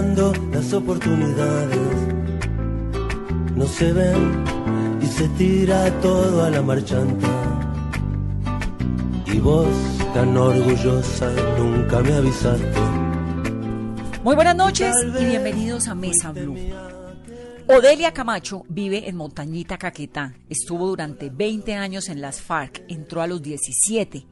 [0.00, 1.78] Las oportunidades
[3.54, 4.44] no se ven
[5.02, 7.28] y se tira todo a la marchanta.
[9.26, 9.68] Y vos,
[10.14, 12.80] tan orgullosa, nunca me avisaste.
[14.24, 16.56] Muy buenas noches y bienvenidos a Mesa Blue.
[17.66, 20.34] Odelia Camacho vive en Montañita, Caquetá.
[20.48, 24.26] Estuvo durante 20 años en las FARC, entró a los 17.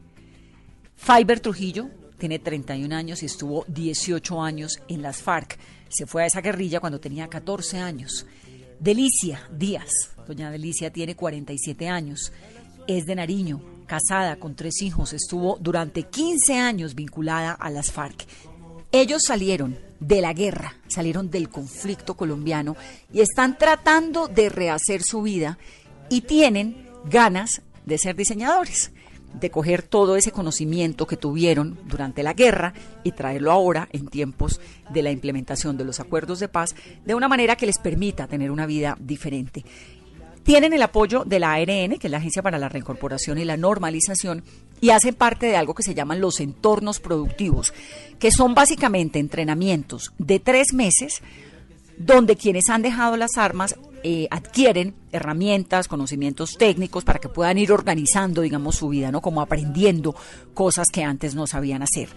[0.96, 5.58] Fiber Trujillo tiene 31 años y estuvo 18 años en las FARC.
[5.88, 8.26] Se fue a esa guerrilla cuando tenía 14 años.
[8.80, 9.90] Delicia Díaz,
[10.26, 12.32] doña Delicia tiene 47 años,
[12.86, 18.26] es de Nariño, casada con tres hijos, estuvo durante 15 años vinculada a las FARC.
[18.92, 22.76] Ellos salieron de la guerra, salieron del conflicto colombiano
[23.12, 25.58] y están tratando de rehacer su vida
[26.08, 28.92] y tienen ganas de ser diseñadores,
[29.34, 34.60] de coger todo ese conocimiento que tuvieron durante la guerra y traerlo ahora en tiempos
[34.90, 38.50] de la implementación de los acuerdos de paz de una manera que les permita tener
[38.50, 39.64] una vida diferente.
[40.42, 43.58] Tienen el apoyo de la ARN, que es la Agencia para la Reincorporación y la
[43.58, 44.42] Normalización,
[44.80, 47.74] y hacen parte de algo que se llaman los entornos productivos,
[48.18, 51.20] que son básicamente entrenamientos de tres meses
[51.98, 57.72] donde quienes han dejado las armas eh, adquieren herramientas, conocimientos técnicos para que puedan ir
[57.72, 59.20] organizando, digamos, su vida, ¿no?
[59.20, 60.14] Como aprendiendo
[60.54, 62.08] cosas que antes no sabían hacer.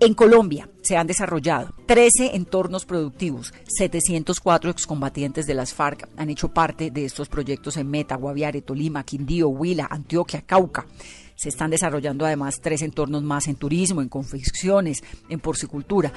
[0.00, 6.50] En Colombia se han desarrollado 13 entornos productivos, 704 excombatientes de las FARC han hecho
[6.54, 10.86] parte de estos proyectos en Meta, Guaviare, Tolima, Quindío, Huila, Antioquia, Cauca.
[11.34, 16.12] Se están desarrollando además tres entornos más en turismo, en confecciones, en porcicultura.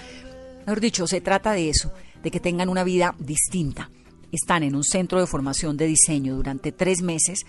[0.59, 3.89] Mejor dicho, se trata de eso, de que tengan una vida distinta.
[4.31, 7.45] Están en un centro de formación de diseño durante tres meses,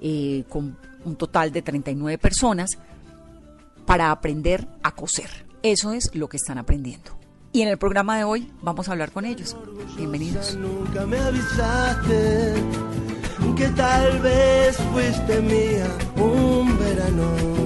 [0.00, 2.70] eh, con un total de 39 personas,
[3.84, 5.46] para aprender a coser.
[5.62, 7.16] Eso es lo que están aprendiendo.
[7.52, 9.56] Y en el programa de hoy vamos a hablar con ellos.
[9.96, 10.56] Bienvenidos.
[10.56, 12.54] Nunca me avisaste
[13.56, 17.56] que tal vez fuiste mía un verano.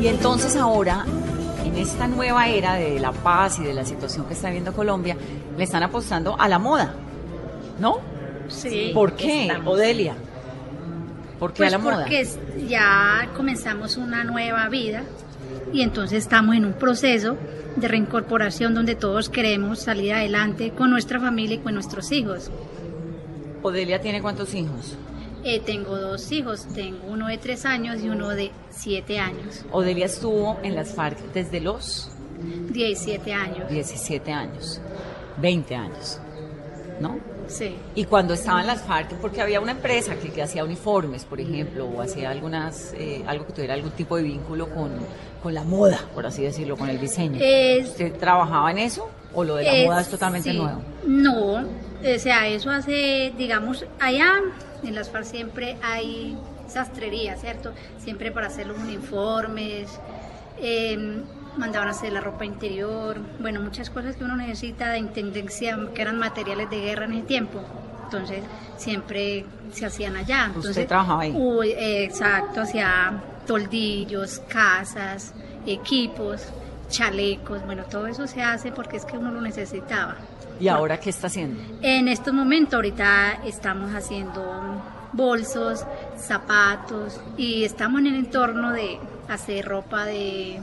[0.00, 1.04] Y entonces ahora,
[1.68, 5.16] en esta nueva era de la paz y de la situación que está viviendo Colombia,
[5.56, 6.94] le están apostando a la moda,
[7.80, 7.98] ¿no?
[8.48, 8.90] Sí.
[8.94, 10.14] ¿Por qué, estamos- Odelia?
[11.38, 11.98] ¿Por qué Pues a la moda?
[12.02, 12.26] porque
[12.68, 15.02] ya comenzamos una nueva vida
[15.72, 17.36] y entonces estamos en un proceso
[17.76, 22.50] de reincorporación donde todos queremos salir adelante con nuestra familia y con nuestros hijos.
[23.62, 24.96] Odelia tiene cuántos hijos?
[25.44, 30.06] Eh, tengo dos hijos, tengo uno de tres años y uno de siete años, Odelia
[30.06, 32.10] estuvo en las FARC desde los
[32.70, 33.68] 17 años.
[33.68, 34.80] 17 años,
[35.38, 36.20] 20 años,
[37.00, 37.18] ¿no?
[37.48, 37.74] Sí.
[37.94, 41.40] Y cuando estaba en las FARC, porque había una empresa que, que hacía uniformes, por
[41.40, 44.90] ejemplo, o hacía algunas, eh, algo que tuviera algún tipo de vínculo con,
[45.42, 47.36] con la moda, por así decirlo, con el diseño.
[47.36, 49.08] ¿Usted trabajaba en eso?
[49.34, 50.58] ¿O lo de la moda es totalmente sí.
[50.58, 50.82] nuevo?
[51.06, 54.30] No, o sea, eso hace, digamos, allá
[54.82, 56.36] en las FARC siempre hay
[56.68, 57.72] sastrería, ¿cierto?
[57.98, 59.88] Siempre para hacer los uniformes,
[60.60, 61.22] eh,
[61.56, 66.02] mandaban a hacer la ropa interior, bueno, muchas cosas que uno necesita de intendencia, que
[66.02, 67.60] eran materiales de guerra en ese tiempo.
[68.04, 68.42] Entonces,
[68.76, 70.44] siempre se hacían allá.
[70.46, 71.32] ¿Usted Entonces, trabajaba ahí?
[71.34, 75.34] Uy, eh, exacto, hacía toldillos, casas,
[75.66, 76.42] equipos,
[76.88, 80.16] chalecos, bueno, todo eso se hace porque es que uno lo necesitaba.
[80.60, 81.60] ¿Y ahora qué está haciendo?
[81.82, 84.82] En estos momentos ahorita estamos haciendo
[85.12, 85.84] bolsos,
[86.16, 90.58] zapatos y estamos en el entorno de hacer ropa de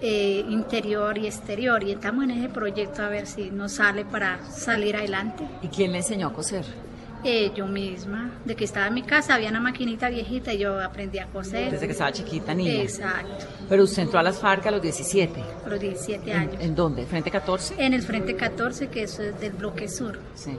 [0.00, 4.44] eh, interior y exterior y estamos en ese proyecto a ver si nos sale para
[4.50, 5.44] salir adelante.
[5.62, 6.64] ¿Y quién le enseñó a coser?
[7.26, 10.78] Eh, yo misma, de que estaba en mi casa, había una maquinita viejita y yo
[10.78, 11.70] aprendí a coser.
[11.70, 12.82] Desde que estaba chiquita, niña.
[12.82, 15.40] Exacto, Pero usted entró a las FARC a los 17.
[15.64, 16.56] a los 17 ¿En, años.
[16.60, 17.06] en dónde?
[17.06, 17.76] ¿Frente 14?
[17.78, 20.50] En el Frente 14, que eso es del bloque sur, Sí.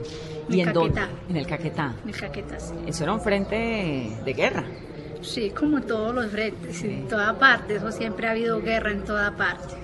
[0.48, 0.94] En ¿Y en dónde?
[1.00, 1.20] Caquetá.
[1.30, 1.94] En el Caquetá.
[2.02, 2.74] en el Caquetá, sí.
[2.86, 4.64] Eso era un frente de guerra.
[5.22, 9.36] Sí, como todos los frentes, en toda parte, eso siempre ha habido guerra en toda
[9.36, 9.74] parte.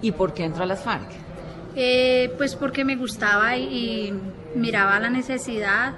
[0.00, 1.10] ¿Y por qué entró a las FARC?
[1.76, 3.62] Eh, pues porque me gustaba y,
[4.08, 4.14] y
[4.58, 5.94] miraba la necesidad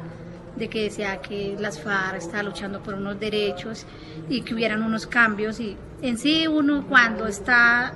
[0.56, 3.86] de que decía que las FARC estaba luchando por unos derechos
[4.28, 7.94] y que hubieran unos cambios y en sí uno cuando está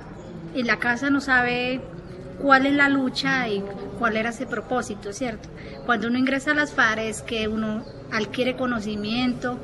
[0.53, 1.81] en la casa no sabe
[2.39, 3.63] cuál es la lucha y
[3.99, 5.49] cuál era ese propósito, ¿cierto?
[5.85, 9.57] Cuando uno ingresa a las FARC es que uno adquiere conocimiento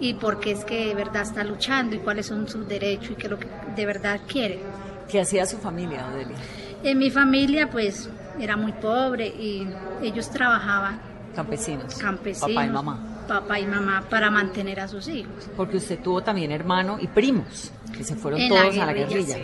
[0.00, 3.14] y por qué es que de verdad está luchando y cuáles son sus derechos y
[3.14, 4.60] qué es lo que de verdad quiere.
[5.08, 6.36] ¿Qué hacía su familia, Odelia?
[6.82, 9.66] En mi familia pues era muy pobre y
[10.02, 11.00] ellos trabajaban
[11.36, 11.94] Campesinos.
[11.96, 13.24] campesinos, Papá y mamá.
[13.28, 15.48] papá y mamá para mantener a sus hijos.
[15.56, 18.92] Porque usted tuvo también hermano y primos, que se fueron En la todos a la
[18.92, 19.42] guerrilla, sí.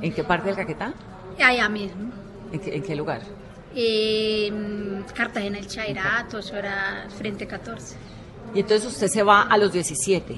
[0.00, 0.94] ¿En qué parte del Caquetá?
[1.42, 2.10] Allá mismo.
[2.52, 3.22] ¿En qué, en qué lugar?
[3.74, 7.96] En Cartagena el Chairato, eso era Frente 14.
[8.54, 10.36] Y entonces usted se va a los 17.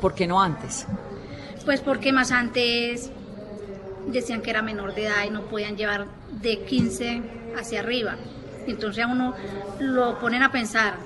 [0.00, 0.86] ¿Por qué no antes?
[1.64, 3.10] Pues porque más antes
[4.08, 6.06] decían que era menor de edad y no podían llevar
[6.40, 7.22] de 15
[7.56, 8.16] hacia arriba.
[8.66, 9.34] Entonces a uno
[9.80, 10.96] lo ponen a pensar.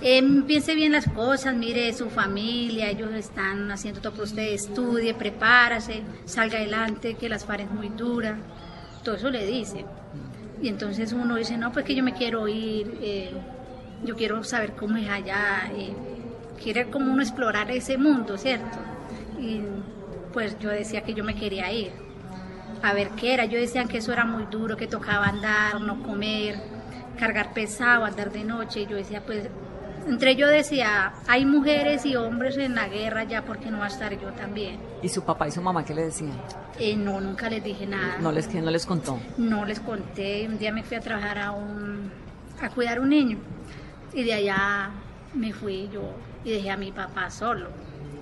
[0.00, 5.14] Em, piense bien las cosas, mire su familia, ellos están haciendo todo por usted, estudie,
[5.14, 8.38] prepárase, salga adelante, que las pares muy duras,
[9.02, 9.84] todo eso le dice.
[10.60, 13.30] Y entonces uno dice, no, pues que yo me quiero ir, eh,
[14.04, 15.94] yo quiero saber cómo es allá, eh,
[16.62, 18.78] quiere como uno explorar ese mundo, ¿cierto?
[19.40, 19.62] Y
[20.32, 22.03] pues yo decía que yo me quería ir
[22.82, 23.44] a ver qué era.
[23.44, 26.60] Yo decía que eso era muy duro, que tocaba andar, no comer,
[27.18, 28.86] cargar pesado, andar de noche.
[28.86, 29.48] Yo decía, pues,
[30.06, 33.88] entre yo decía, hay mujeres y hombres en la guerra ya, porque no va a
[33.88, 34.78] estar yo también?
[35.02, 36.32] ¿Y su papá y su mamá qué le decían?
[36.78, 38.16] Eh, no, nunca les dije nada.
[38.20, 39.18] No les, no les contó.
[39.38, 40.46] No les conté.
[40.48, 42.10] Un día me fui a trabajar a un,
[42.60, 43.38] a cuidar un niño.
[44.12, 44.90] Y de allá
[45.32, 46.02] me fui yo
[46.44, 47.68] y dejé a mi papá solo.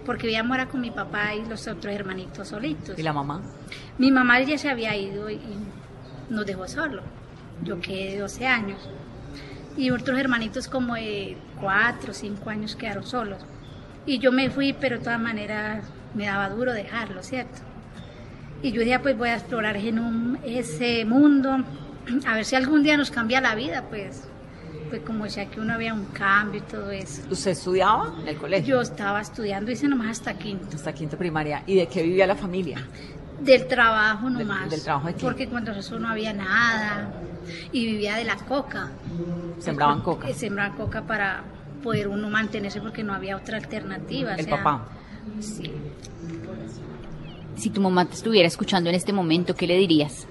[0.04, 2.98] Porque vivíamos era con mi papá y los otros hermanitos solitos.
[2.98, 3.40] ¿Y la mamá?
[3.98, 5.40] Mi mamá ya se había ido y
[6.28, 7.02] nos dejó solo.
[7.62, 8.78] Yo quedé de 12 años.
[9.76, 13.38] Y otros hermanitos como de 4 o 5 años quedaron solos.
[14.04, 15.84] Y yo me fui, pero de todas maneras
[16.14, 17.60] me daba duro dejarlo, ¿cierto?
[18.62, 21.58] Y yo decía, pues voy a explorar num- ese mundo,
[22.26, 24.28] a ver si algún día nos cambia la vida, pues.
[24.92, 27.22] Pues como decía que uno había un cambio y todo eso.
[27.30, 28.74] ¿Usted estudiaba en el colegio?
[28.76, 30.76] Yo estaba estudiando, hice nomás hasta quinto.
[30.76, 31.62] Hasta quinto primaria.
[31.66, 32.86] ¿Y de qué vivía la familia?
[33.40, 34.68] Del trabajo nomás.
[34.68, 35.20] del trabajo de qué?
[35.22, 37.10] Porque cuando eso no había nada.
[37.72, 38.90] Y vivía de la coca.
[39.60, 40.28] Sembraban coca.
[40.28, 41.42] Eh, Sembraban coca para
[41.82, 44.32] poder uno mantenerse porque no había otra alternativa.
[44.32, 44.88] o El sea, papá.
[45.40, 45.72] Sí.
[47.56, 50.26] Si tu mamá te estuviera escuchando en este momento, ¿qué le dirías?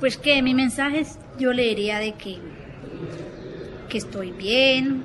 [0.00, 2.38] Pues que mi mensaje es- yo le diría de que,
[3.94, 5.04] que estoy bien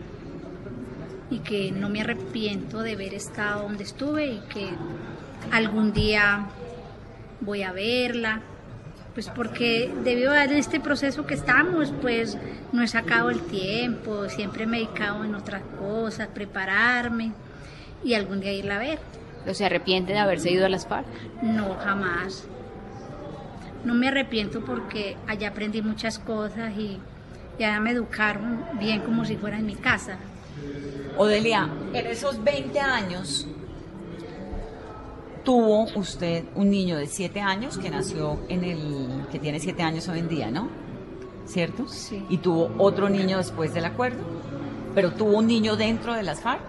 [1.30, 4.68] y que no me arrepiento de haber estado donde estuve y que
[5.52, 6.48] algún día
[7.40, 8.42] voy a verla.
[9.14, 12.40] Pues porque debido a este proceso que estamos, pues
[12.72, 17.34] no he sacado el tiempo, siempre me he dedicado en otras cosas, prepararme
[18.04, 19.00] y algún día irla a ver.
[19.48, 21.06] ¿O se arrepiente de haberse ido a las FARC?
[21.44, 22.48] No, jamás.
[23.86, 26.98] No me arrepiento porque allá aprendí muchas cosas y
[27.60, 30.18] ya me educaron bien como si fuera en mi casa.
[31.18, 33.46] Odelia, en esos 20 años
[35.44, 40.08] tuvo usted un niño de 7 años que nació en el que tiene 7 años
[40.08, 40.70] hoy en día, ¿no?
[41.46, 41.88] ¿Cierto?
[41.88, 42.24] Sí.
[42.30, 44.24] Y tuvo otro niño después del acuerdo,
[44.96, 46.62] pero tuvo un niño dentro de las FARC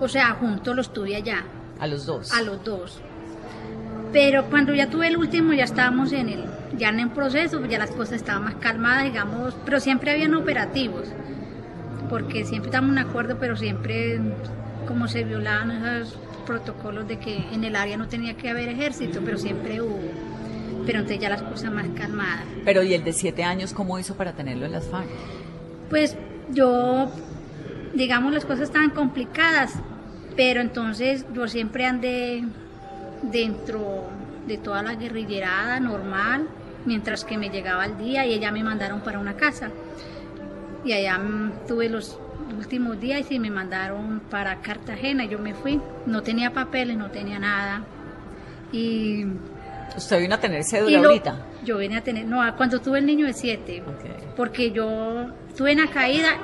[0.00, 1.44] O sea, juntos los tuve allá,
[1.78, 2.32] a los dos.
[2.32, 3.00] a los dos.
[4.12, 6.44] Pero cuando ya tuve el último ya estábamos en el,
[6.76, 11.08] ya en el proceso, ya las cosas estaban más calmadas, digamos, pero siempre habían operativos,
[12.08, 14.20] porque siempre estábamos en acuerdo, pero siempre
[14.86, 19.20] como se violaban esos protocolos de que en el área no tenía que haber ejército,
[19.24, 19.98] pero siempre hubo.
[20.86, 22.44] Pero entonces ya las cosas más calmadas.
[22.64, 25.08] Pero ¿y el de 7 años cómo hizo para tenerlo en las FARC?
[25.90, 26.16] Pues
[26.50, 27.10] yo,
[27.94, 29.72] digamos, las cosas estaban complicadas,
[30.36, 32.44] pero entonces yo siempre andé
[33.22, 34.04] dentro
[34.46, 36.48] de toda la guerrillerada normal,
[36.84, 39.70] mientras que me llegaba el día y ella me mandaron para una casa.
[40.84, 42.18] Y allá mm, tuve los
[42.56, 45.24] últimos días y me mandaron para Cartagena.
[45.24, 47.82] Yo me fui, no tenía papeles, no tenía nada.
[48.72, 49.24] Y,
[49.96, 51.46] ¿Usted vino a tener y cédula lo- ahorita?
[51.64, 54.34] yo vine a tener, no, cuando tuve el niño de siete, Ok.
[54.36, 55.26] porque yo
[55.56, 56.36] tuve una caída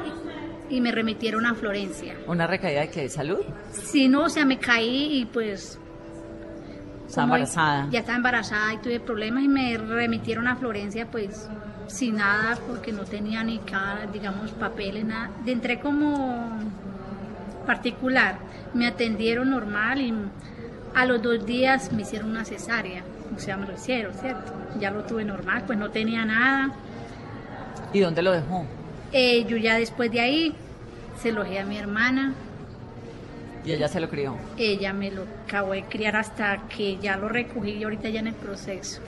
[0.71, 2.17] y me remitieron a Florencia.
[2.27, 3.03] ¿Una recaída de qué?
[3.03, 3.41] ¿De salud?
[3.73, 5.79] Si no, o sea, me caí y pues...
[7.13, 7.89] Estaba como embarazada.
[7.91, 11.47] Ya estaba embarazada y tuve problemas y me remitieron a Florencia pues
[11.87, 15.31] sin nada porque no tenía ni cada, digamos, papeles, nada.
[15.45, 16.59] Entré como
[17.67, 18.39] particular,
[18.73, 20.15] me atendieron normal y
[20.95, 23.03] a los dos días me hicieron una cesárea,
[23.37, 24.55] o sea, me lo hicieron, ¿cierto?
[24.81, 26.73] Ya lo tuve normal, pues no tenía nada.
[27.93, 28.65] ¿Y dónde lo dejó?
[29.13, 30.55] Eh, yo ya después de ahí
[31.21, 32.33] se lo dejé a mi hermana,
[33.65, 34.37] Y ella se lo crió.
[34.59, 38.27] ella me lo acabó de criar hasta que ya lo recogí y ahorita ya en
[38.29, 39.01] el proceso.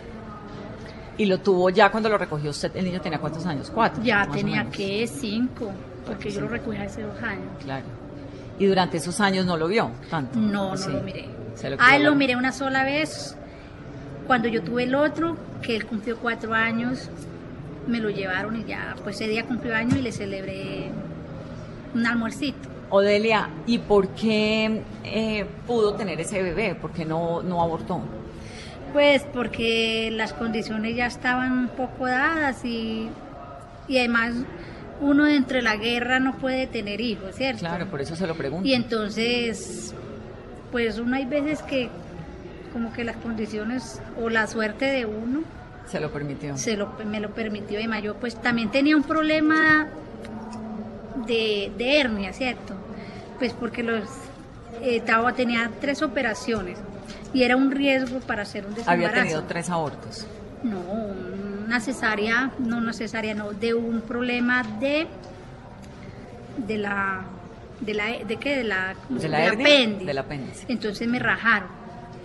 [1.16, 2.74] ¿Y lo tuvo ya cuando lo recogió usted?
[2.76, 3.70] ¿El niño tenía cuántos años?
[3.72, 4.02] ¿Cuatro?
[4.02, 5.70] Ya tenía que cinco,
[6.06, 7.46] porque yo lo recogí hace dos años.
[7.62, 7.84] Claro.
[8.58, 10.38] ¿Y durante esos años no lo vio tanto?
[10.38, 10.90] No, ¿O no sí?
[10.92, 11.28] lo miré.
[11.56, 13.36] Se lo Ah, lo miré una sola vez.
[14.26, 17.10] Cuando yo tuve el otro, que él cumplió cuatro años,
[17.86, 20.90] me lo llevaron y ya, pues ese día cumplió años y le celebré
[21.94, 22.68] un almuercito.
[22.94, 26.76] Odelia, ¿y por qué eh, pudo tener ese bebé?
[26.76, 28.00] ¿Por qué no, no abortó?
[28.92, 33.08] Pues porque las condiciones ya estaban un poco dadas y,
[33.88, 34.34] y además
[35.00, 37.58] uno entre la guerra no puede tener hijos, ¿cierto?
[37.58, 38.64] Claro, por eso se lo pregunto.
[38.68, 39.92] Y entonces,
[40.70, 41.88] pues uno hay veces que
[42.72, 45.42] como que las condiciones o la suerte de uno
[45.88, 46.56] Se lo permitió.
[46.56, 47.78] se lo, me lo permitió.
[47.80, 49.88] Además, yo pues también tenía un problema
[51.26, 52.74] de, de hernia, ¿cierto?
[53.38, 54.04] Pues porque los
[54.82, 55.02] eh,
[55.36, 56.78] tenía tres operaciones
[57.32, 59.22] y era un riesgo para hacer un Había desembarazo.
[59.22, 60.26] tenido tres abortos.
[60.62, 60.80] No,
[61.66, 65.06] una cesárea, no una cesárea, no, de un problema de
[66.56, 67.24] de la
[67.80, 69.66] de la de qué de la ¿cómo se ¿De la hernia?
[69.66, 70.04] apéndice.
[70.06, 70.64] Del apéndice.
[70.68, 71.68] Entonces me rajaron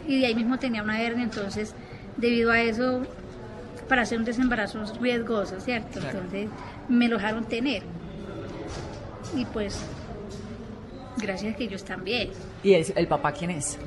[0.07, 1.73] y de ahí mismo tenía una hernia, entonces
[2.17, 3.01] debido a eso
[3.89, 5.99] para hacer un desembarazo es riesgoso, ¿cierto?
[5.99, 6.19] Claro.
[6.19, 6.49] Entonces
[6.87, 7.81] me lo dejaron tener
[9.35, 9.79] y pues
[11.21, 12.29] gracias que ellos también.
[12.63, 13.77] ¿Y el, el papá quién es?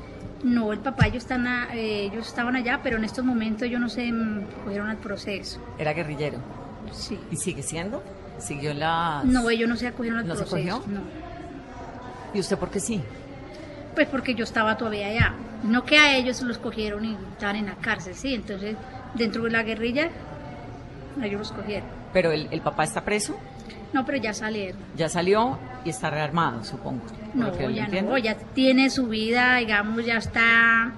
[0.43, 3.79] No, el papá ellos están a- eh, ellos estaban allá, pero en estos momentos yo
[3.79, 5.59] no sé, mm, cogieron al proceso.
[5.77, 6.37] Era guerrillero.
[6.91, 7.17] Sí.
[7.31, 8.03] ¿Y sigue siendo?
[8.39, 9.21] ¿Siguió la...?
[9.23, 10.79] No, ellos no se acogieron al ¿No se proceso.
[10.81, 10.93] cogió?
[10.93, 11.01] No.
[12.33, 13.01] ¿Y usted por qué sí?
[13.95, 15.33] Pues porque yo estaba todavía allá.
[15.63, 18.33] No que a ellos los cogieron y estaban en la cárcel, sí.
[18.33, 18.75] Entonces,
[19.13, 20.09] dentro de la guerrilla,
[21.21, 21.87] a ellos los cogieron.
[22.11, 23.37] ¿Pero el, el papá está preso?
[23.93, 24.79] No, pero ya salieron.
[24.97, 27.03] Ya salió y está rearmado, supongo.
[27.33, 30.91] No, ya no, ya tiene su vida, digamos, ya está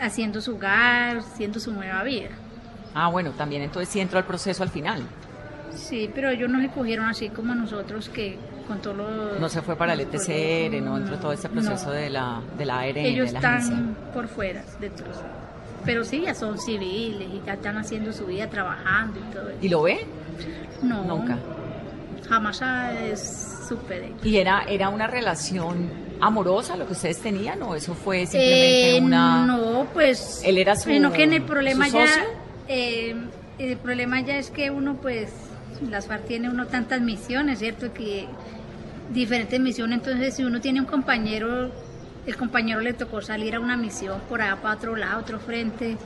[0.00, 2.30] haciendo su hogar, haciendo su nueva vida.
[2.94, 5.02] Ah, bueno, también entonces sí entró al proceso al final.
[5.74, 8.38] Sí, pero ellos no se cogieron así como nosotros que
[8.68, 9.40] con todos los...
[9.40, 11.92] No se fue para el ETCR, no entró todo este proceso no.
[11.92, 14.12] de la, de la ARN, Ellos de la están agencia.
[14.12, 15.06] por fuera de todo.
[15.84, 19.58] Pero sí, ya son civiles y ya están haciendo su vida, trabajando y todo eso.
[19.62, 20.06] ¿Y lo ve?
[20.82, 21.38] No, Nunca.
[22.28, 22.60] Jamás
[23.02, 24.24] es supe de ellos.
[24.24, 29.00] ¿Y era, era una relación amorosa lo que ustedes tenían o eso fue simplemente Eh,
[29.00, 29.44] una...
[29.46, 30.42] No, pues...
[30.44, 32.06] ¿Él era su- Bueno, que en el problema ya...
[32.68, 33.16] eh,
[33.58, 35.30] el problema ya es que uno, pues,
[35.90, 37.92] las FARC tiene uno tantas misiones, ¿cierto?
[37.92, 38.26] Que
[39.12, 41.70] diferentes misiones, entonces si uno tiene un compañero,
[42.26, 45.96] el compañero le tocó salir a una misión por allá para otro lado, otro frente,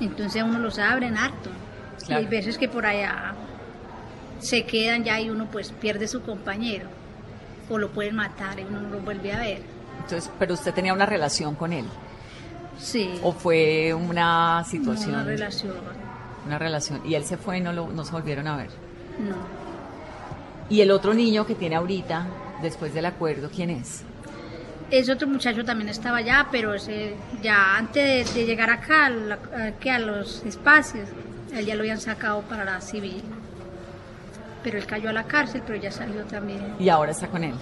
[0.00, 1.50] entonces a uno los abren harto.
[2.02, 2.20] Y Claro.
[2.22, 3.34] hay veces que por allá
[4.40, 6.88] se quedan ya y uno pues pierde su compañero
[7.70, 9.62] o lo pueden matar y uno no lo vuelve a ver.
[10.02, 11.84] Entonces, pero usted tenía una relación con él
[12.78, 15.14] Sí, o fue una situación...
[15.16, 15.74] una relación,
[16.46, 17.00] Una relación.
[17.04, 18.68] Y él se fue y no, lo, no se volvieron a ver.
[19.18, 19.36] no.
[20.70, 22.26] Y el otro niño que tiene ahorita,
[22.62, 24.02] después del acuerdo, ¿quién es?
[24.90, 29.38] Ese otro muchacho también estaba allá, pero ese, ya antes de, de llegar acá, la-
[29.80, 31.08] que a los espacios,
[31.54, 33.22] él ya lo habían sacado para la civil.
[34.62, 36.74] Pero él cayó a la cárcel, pero ya salió también.
[36.78, 37.54] Y ahora está con él.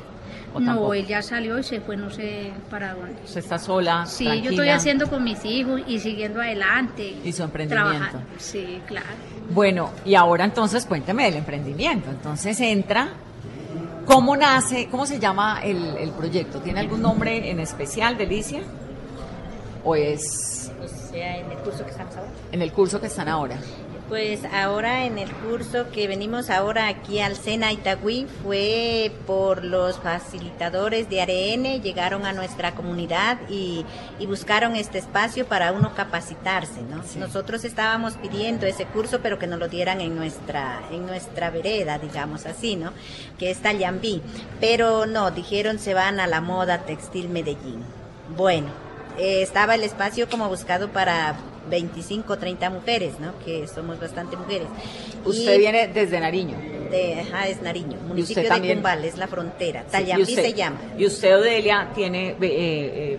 [0.55, 0.95] ¿O No, tampoco?
[0.95, 3.21] él ya salió y se fue, no sé para dónde.
[3.25, 7.17] Usted está sola, Sí, yo estoy haciendo con mis hijos y siguiendo adelante.
[7.25, 7.93] Y su emprendimiento.
[7.99, 8.27] Trabajando.
[8.39, 9.07] Sí, claro.
[9.51, 12.11] Bueno, y ahora entonces cuénteme del emprendimiento.
[12.11, 13.09] Entonces entra,
[14.07, 16.61] ¿cómo nace, cómo se llama el, el proyecto?
[16.61, 18.63] ¿Tiene algún nombre en especial, Delicia?
[19.85, 22.31] ¿O es O sea, en el curso que estamos ahora.
[22.53, 23.57] en el curso que están ahora?
[24.09, 29.99] Pues ahora en el curso que venimos ahora aquí al SENA Itagüí fue por los
[29.99, 33.85] facilitadores de ARN, llegaron a nuestra comunidad y,
[34.21, 37.03] y buscaron este espacio para uno capacitarse, ¿no?
[37.03, 37.19] Sí.
[37.19, 41.99] Nosotros estábamos pidiendo ese curso, pero que nos lo dieran en nuestra, en nuestra vereda,
[41.99, 42.93] digamos así, ¿no?
[43.41, 44.23] Que es Tallambí.
[44.61, 47.83] Pero no, dijeron se van a la moda textil Medellín.
[48.37, 48.69] Bueno,
[49.19, 51.35] eh, estaba el espacio como buscado para
[51.69, 53.33] 25, 30 mujeres, ¿no?
[53.45, 54.69] Que somos bastante mujeres.
[55.25, 56.57] Usted Y- viene desde Nariño.
[56.91, 58.75] De, ajá, es Nariño, municipio de también?
[58.79, 59.85] Cumbal, es la frontera.
[59.91, 60.79] Sí, se llama.
[60.97, 63.19] Y usted, Odelia, tiene, eh, eh,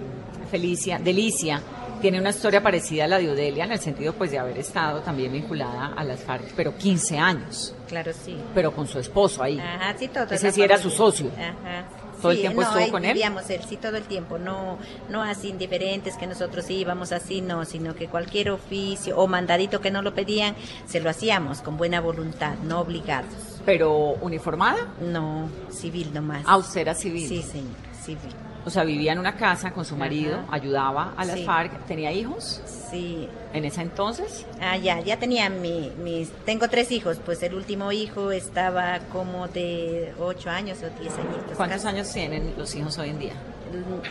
[0.50, 1.62] Felicia, Delicia,
[2.02, 5.02] tiene una historia parecida a la de Odelia en el sentido pues de haber estado
[5.02, 8.38] también vinculada a las FARC, pero 15 años, Claro, sí.
[8.54, 9.60] pero con su esposo ahí.
[9.60, 10.26] Ajá, sí, todo.
[10.32, 11.30] Ese sí era su socio.
[11.36, 11.86] Ajá.
[12.22, 13.14] ¿Todo el Sí, tiempo no, estuvo ahí con él?
[13.14, 14.38] Vivíamos él, sí, todo el tiempo.
[14.38, 14.78] No,
[15.10, 19.92] no así indiferentes que nosotros íbamos así, no, sino que cualquier oficio o mandadito que
[19.92, 20.56] no lo pedían,
[20.86, 23.32] se lo hacíamos con buena voluntad, no obligados.
[23.66, 24.88] ¿Pero uniformada?
[25.02, 26.44] No, civil nomás.
[26.46, 27.28] Ah, usted era civil.
[27.28, 28.34] Sí, señor, civil.
[28.68, 30.56] O sea, vivía en una casa con su marido, Ajá.
[30.56, 31.46] ayudaba a las Sí.
[31.46, 33.30] FARC, ¿tenía hijos Sí.
[33.54, 34.46] en ese entonces?
[34.60, 39.48] Ah, ya, ya tenía mi, mis, tengo tres hijos, pues el último hijo estaba como
[39.48, 41.56] de ocho años o diez añitos.
[41.56, 41.96] ¿Cuántos casi.
[41.96, 43.34] años tienen los hijos hoy en día?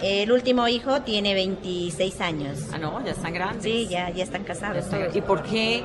[0.02, 2.58] El último hijo tiene 26 años.
[2.72, 3.62] Ah, no, ya están grandes.
[3.62, 4.88] Sí, ya, ya están casados.
[4.88, 5.14] todos.
[5.14, 5.84] ¿Y por qué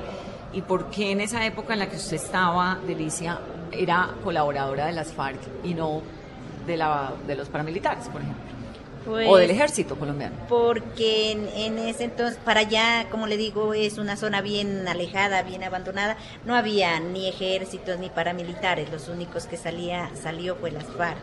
[0.53, 3.37] y por qué en esa época en la que usted estaba, Delicia,
[3.71, 6.01] era colaboradora de las FARC y no
[6.65, 8.43] de la de los paramilitares, por ejemplo?
[9.05, 10.35] Pues, o del ejército colombiano.
[10.47, 15.41] Porque en, en ese entonces, para allá, como le digo, es una zona bien alejada,
[15.41, 16.17] bien abandonada.
[16.45, 18.91] No había ni ejércitos ni paramilitares.
[18.91, 21.17] Los únicos que salía salió fue las FARC.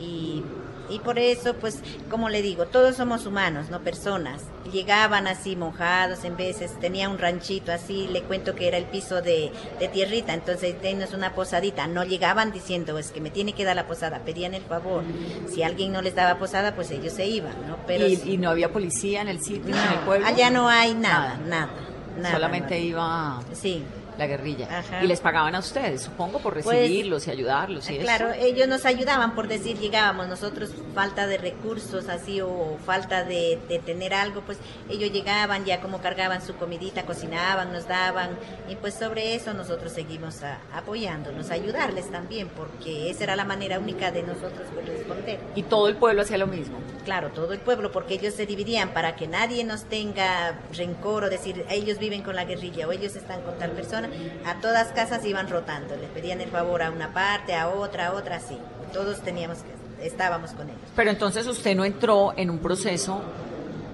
[0.00, 0.42] Y,
[0.90, 1.78] y por eso, pues,
[2.10, 4.42] como le digo, todos somos humanos, no personas.
[4.72, 9.22] Llegaban así mojados en veces, tenía un ranchito así, le cuento que era el piso
[9.22, 11.86] de, de tierrita, entonces teníamos una posadita.
[11.86, 15.02] No llegaban diciendo, es que me tiene que dar la posada, pedían el favor.
[15.48, 17.78] Si alguien no les daba posada, pues ellos se iban, ¿no?
[17.86, 20.26] Pero y, no había policía en el sitio, no, en el pueblo.
[20.26, 21.70] allá no hay nada, nada.
[22.16, 23.82] nada, Solamente no iba Sí.
[24.18, 24.66] La guerrilla.
[24.80, 25.02] Ajá.
[25.02, 28.02] Y les pagaban a ustedes, supongo, por Pues, recibirlos y ayudarlos y eso.
[28.02, 33.58] Claro, ellos nos ayudaban, por decir, llegábamos, nosotros falta de recursos así o falta de,
[33.68, 34.58] de tener algo, pues
[34.90, 38.30] ellos llegaban ya como cargaban su comidita, cocinaban, nos daban
[38.68, 43.78] y pues sobre eso nosotros seguimos a- apoyándonos, ayudarles también, porque esa era la manera
[43.78, 45.38] única de nosotros corresponder.
[45.54, 46.78] Y todo el pueblo hacía lo mismo.
[47.04, 51.30] Claro, todo el pueblo, porque ellos se dividían para que nadie nos tenga rencor o
[51.30, 54.07] decir, ellos viven con la guerrilla o ellos están con tal persona.
[54.46, 58.12] A todas casas iban rotando, les pedían el favor a una parte, a otra, a
[58.12, 58.58] otra, así.
[58.92, 60.80] Todos teníamos que, estábamos con ellos.
[60.96, 63.20] Pero entonces usted no entró en un proceso,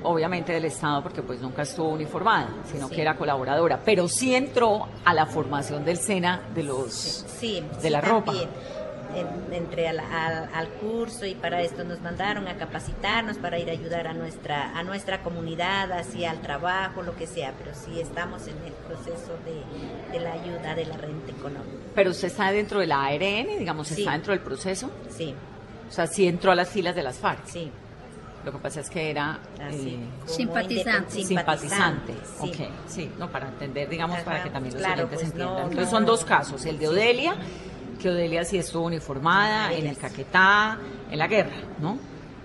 [0.03, 2.95] obviamente del Estado, porque pues nunca estuvo uniformada, sino Sí.
[2.97, 7.81] que era colaboradora, pero sí entró a la formación del SENA de los Sí, de
[7.81, 8.27] sí, la ropa.
[8.33, 8.51] también.
[9.15, 13.69] En- entré al, al- al curso y para esto nos mandaron a capacitarnos para ir
[13.69, 18.01] a ayudar a nuestra a nuestra comunidad, así al trabajo, lo que sea, pero sí
[18.01, 21.77] estamos en el proceso de, de la ayuda de la renta económica.
[21.95, 24.01] Pero usted está dentro de la ARN, digamos, Sí.
[24.01, 24.91] está dentro del proceso.
[25.11, 25.35] Sí,
[25.89, 27.47] O sea, sí entró a las filas de las FARC.
[27.47, 27.71] sí.
[28.45, 31.25] Lo que pasa es que era Así, eh, Simpatizante.
[31.25, 32.13] simpatizante.
[32.43, 32.49] sí.
[32.51, 35.55] Ok, sí, no, para entender, digamos, Ajá, para que también los claro, oyentes pues, entiendan.
[35.55, 35.91] no, Entonces no.
[35.91, 36.93] son dos casos, el de Sí.
[38.05, 39.97] Que Odelia sí estuvo uniformada en el.
[39.97, 40.77] Caquetá,
[41.11, 41.99] en la guerra, ¿no?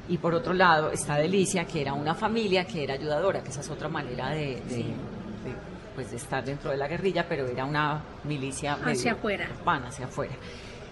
[0.08, 3.60] Y por otro lado está Delicia, que era una familia que era ayudadora, que esa
[3.60, 5.54] es otra manera de, de- de,
[5.96, 9.50] pues, de estar dentro de la guerrilla, pero era una milicia Hacia afuera.
[9.60, 10.34] urbana, hacia afuera.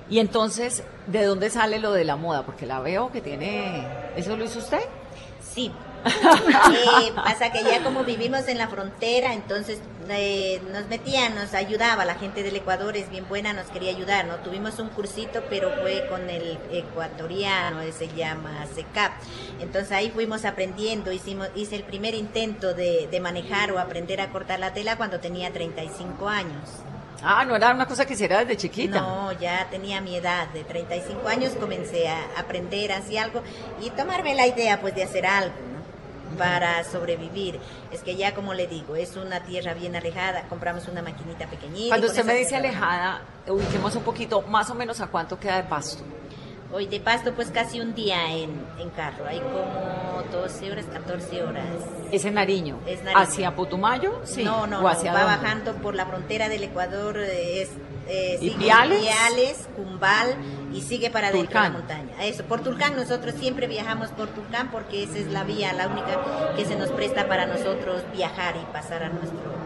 [0.10, 2.46] Y entonces, ¿de dónde sale lo de la moda?
[2.46, 3.88] Porque la veo que tiene...
[4.18, 4.82] ¿Eso lo hizo usted?
[5.42, 5.72] Sí.
[6.06, 9.80] Eh, pasa que ya como vivimos en la frontera, entonces
[10.10, 14.26] eh, nos metían, nos ayudaba, la gente del Ecuador es bien buena, nos quería ayudar,
[14.26, 14.36] ¿no?
[14.38, 19.12] Tuvimos un cursito, pero fue con el ecuatoriano, se llama SECAP.
[19.60, 24.30] Entonces ahí fuimos aprendiendo, hicimos, hice el primer intento de, de manejar o aprender a
[24.30, 26.70] cortar la tela cuando tenía 35 años.
[27.24, 29.02] Ah, no era una cosa que hiciera desde chiquita.
[29.02, 33.42] No, ya tenía mi edad, de 35 años comencé a aprender así algo
[33.82, 35.56] y tomarme la idea pues de hacer algo.
[36.38, 37.60] Para sobrevivir.
[37.92, 41.90] Es que ya como le digo, es una tierra bien alejada, compramos una maquinita pequeñita.
[41.90, 45.64] Cuando usted me dice alejada, ubiquemos un poquito, más o menos a cuánto queda de
[45.64, 46.04] pasto.
[46.74, 51.44] Hoy de pasto pues casi un día en, en carro, hay como 12 horas, 14
[51.44, 51.64] horas.
[52.12, 52.78] Es en Nariño.
[52.86, 53.22] Es Nariño.
[53.22, 54.20] ¿Hacia Putumayo?
[54.26, 54.44] Sí.
[54.44, 55.38] No, no, ¿O no, hacia va dónde?
[55.38, 57.70] bajando por la frontera del Ecuador, es
[58.08, 58.72] eh, sigue
[59.76, 60.36] Cumbal
[60.74, 62.26] y sigue para adentro de la montaña.
[62.26, 66.54] Eso, por Tulcán, nosotros siempre viajamos por Tulcán porque esa es la vía, la única
[66.56, 69.58] que se nos presta para nosotros viajar y pasar a nuestro,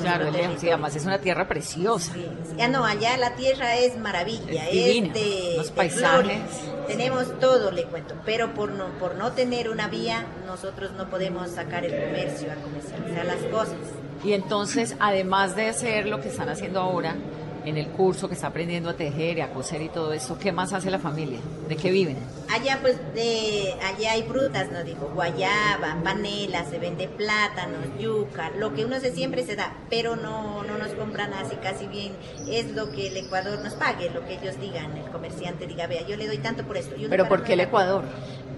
[0.00, 2.12] Claro, además es una tierra preciosa.
[2.14, 2.56] Sí, sí.
[2.60, 6.40] Ah, no, allá la tierra es maravilla, Es es, divina, de, los paisajes.
[6.86, 11.50] Tenemos todo, le cuento, pero por no, por no tener una vía, nosotros no podemos
[11.50, 13.76] sacar el comercio a comercializar las cosas.
[14.24, 17.16] Y entonces, además de hacer lo que están haciendo ahora,
[17.64, 20.52] en el curso que está aprendiendo a tejer y a coser y todo esto, ¿qué
[20.52, 21.38] más hace la familia?
[21.68, 22.16] ¿De qué viven?
[22.50, 28.74] Allá pues de, allá hay frutas, nos dijo, guayaba, panela, se vende plátanos, yuca, lo
[28.74, 32.12] que uno se siempre se da, pero no, no nos compran así casi bien,
[32.48, 36.06] es lo que el Ecuador nos pague, lo que ellos digan, el comerciante diga, vea,
[36.06, 36.96] yo le doy tanto por esto.
[37.08, 38.04] ¿Pero por qué el Ecuador?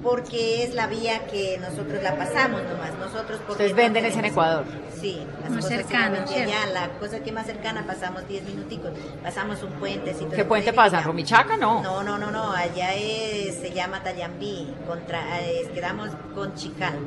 [0.05, 2.93] Porque es la vía que nosotros la pasamos nomás.
[3.01, 4.64] Nosotros Ustedes venden es en Ecuador.
[5.01, 6.25] Sí, las más cercana.
[6.27, 10.14] Ya, la cosa que más cercana pasamos 10 minuticos, pasamos un puente.
[10.37, 11.01] ¿Qué puente pasa?
[11.01, 11.57] ¿Rumichaca?
[11.57, 11.83] No.
[11.83, 16.99] No, no, no, no, allá se llama Tayambí, contra, eh, quedamos con Chical.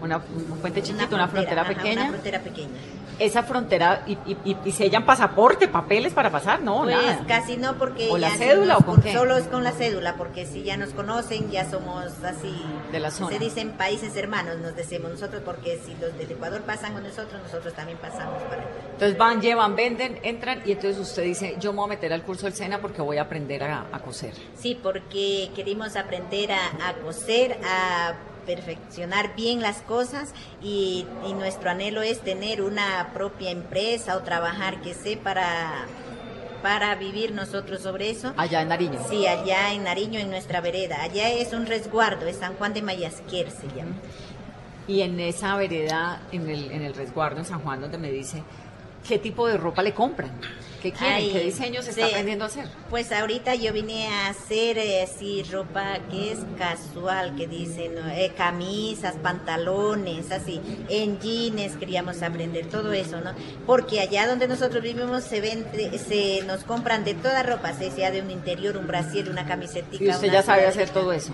[0.00, 2.02] Una, un puente chiquito, una frontera, pequeña.
[2.02, 2.68] Una frontera pequeña
[3.18, 7.24] esa frontera y, y, y, sellan pasaporte, papeles para pasar, no, pues nada.
[7.26, 9.12] casi no porque o la cédula o con qué?
[9.12, 12.54] solo es con la cédula porque si ya nos conocen ya somos así
[12.92, 13.30] de la zona.
[13.32, 17.40] Se dicen países hermanos, nos decimos nosotros porque si los del Ecuador pasan con nosotros,
[17.42, 21.78] nosotros también pasamos para Entonces van, llevan, venden, entran y entonces usted dice, yo me
[21.78, 24.34] voy a meter al curso del SENA porque voy a aprender a, a coser.
[24.56, 32.02] Sí, porque queremos aprender a, a coser, a perfeccionar bien las cosas y, nuestro anhelo
[32.02, 35.86] es tener una propia empresa o trabajar que sé para
[36.62, 38.32] para vivir nosotros sobre eso.
[38.38, 38.98] Allá en Nariño.
[39.10, 41.02] Sí, allá en Nariño, en nuestra vereda.
[41.02, 43.96] Allá es un resguardo, es San Juan de Mayasquer se llama.
[44.86, 48.42] Y en esa vereda, en el, en el resguardo en San Juan, donde me dice,
[49.06, 50.32] ¿qué tipo de ropa le compran?
[50.82, 51.32] ¿Qué quieren?
[51.32, 52.68] ¿Qué diseños está aprendiendo a hacer?
[52.90, 55.06] Pues ahorita yo vine a hacer eh,
[55.50, 62.92] ropa que es casual, que dicen eh, camisas, pantalones, así, en jeans queríamos aprender todo
[62.92, 63.32] eso, ¿no?
[63.64, 68.20] Porque allá donde nosotros vivimos se vende, se nos compran de toda ropa, sea de
[68.20, 69.88] un interior, un brasier, una camiseta.
[69.92, 71.32] ¿Y usted ya sabe hacer todo eso?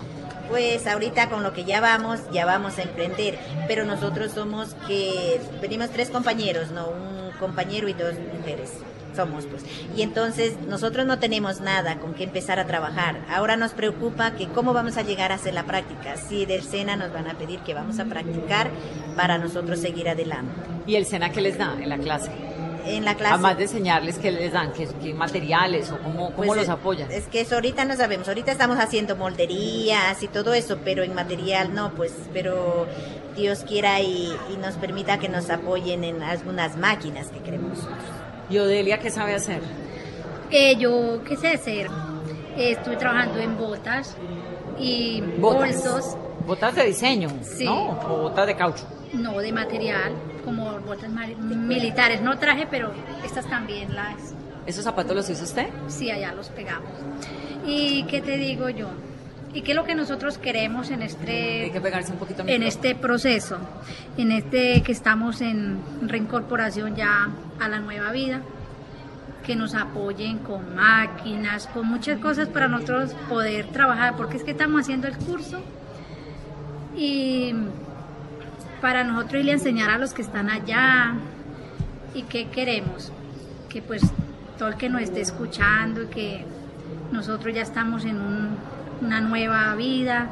[0.51, 5.39] Pues ahorita con lo que ya vamos, ya vamos a emprender, pero nosotros somos que
[5.61, 6.89] venimos tres compañeros, ¿no?
[6.89, 8.73] Un compañero y dos mujeres
[9.15, 9.63] somos pues.
[9.95, 13.21] Y entonces nosotros no tenemos nada con que empezar a trabajar.
[13.29, 16.17] Ahora nos preocupa que cómo vamos a llegar a hacer la práctica.
[16.17, 18.69] Si del SENA nos van a pedir que vamos a practicar
[19.15, 20.51] para nosotros seguir adelante.
[20.85, 22.50] ¿Y el SENA qué les da en la clase?
[22.85, 23.33] En la clase.
[23.33, 27.11] Además de enseñarles qué les dan, qué, materiales o cómo, cómo pues los apoyan.
[27.11, 31.13] Es que eso ahorita no sabemos, ahorita estamos haciendo molderías y todo eso, pero en
[31.13, 32.87] material no, pues, pero
[33.35, 37.79] Dios quiera y, y nos permita que nos apoyen en algunas máquinas que queremos.
[38.49, 39.61] ¿Y Odelia qué sabe hacer?
[40.51, 41.87] Eh, yo qué sé hacer.
[42.57, 44.17] estoy trabajando en botas
[44.77, 46.17] y bolsos.
[46.45, 47.29] ¿Botas de diseño?
[47.41, 47.63] Sí.
[47.63, 47.91] ¿No?
[48.09, 48.83] ¿O botas de caucho?
[49.13, 52.21] No, de material, como botas militares.
[52.21, 52.91] No traje, pero
[53.23, 54.33] estas también las...
[54.65, 55.67] ¿Esos zapatos los hizo usted?
[55.87, 56.91] Sí, allá los pegamos.
[57.65, 58.89] ¿Y qué te digo yo?
[59.53, 62.63] ¿Y qué es lo que nosotros queremos en este, Hay que pegarse un poquito en
[62.63, 63.57] este proceso?
[64.17, 68.41] En este que estamos en reincorporación ya a la nueva vida,
[69.45, 74.51] que nos apoyen con máquinas, con muchas cosas para nosotros poder trabajar, porque es que
[74.51, 75.59] estamos haciendo el curso
[76.95, 77.53] y
[78.81, 81.13] para nosotros irle a enseñar a los que están allá
[82.13, 83.11] y qué queremos,
[83.69, 84.01] que pues
[84.57, 86.45] todo el que nos esté escuchando y que
[87.11, 88.57] nosotros ya estamos en un
[89.01, 90.29] una nueva vida,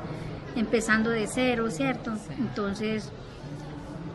[0.56, 2.14] empezando de cero, ¿cierto?
[2.38, 3.12] Entonces,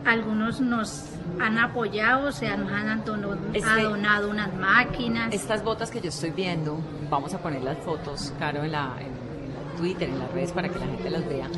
[0.05, 1.05] algunos nos
[1.39, 5.33] han apoyado, o sea, nos han donado, unas máquinas.
[5.33, 9.77] Estas botas que yo estoy viendo, vamos a poner las fotos, Caro, en la, en
[9.77, 11.49] Twitter, en las redes, para que la gente las vea.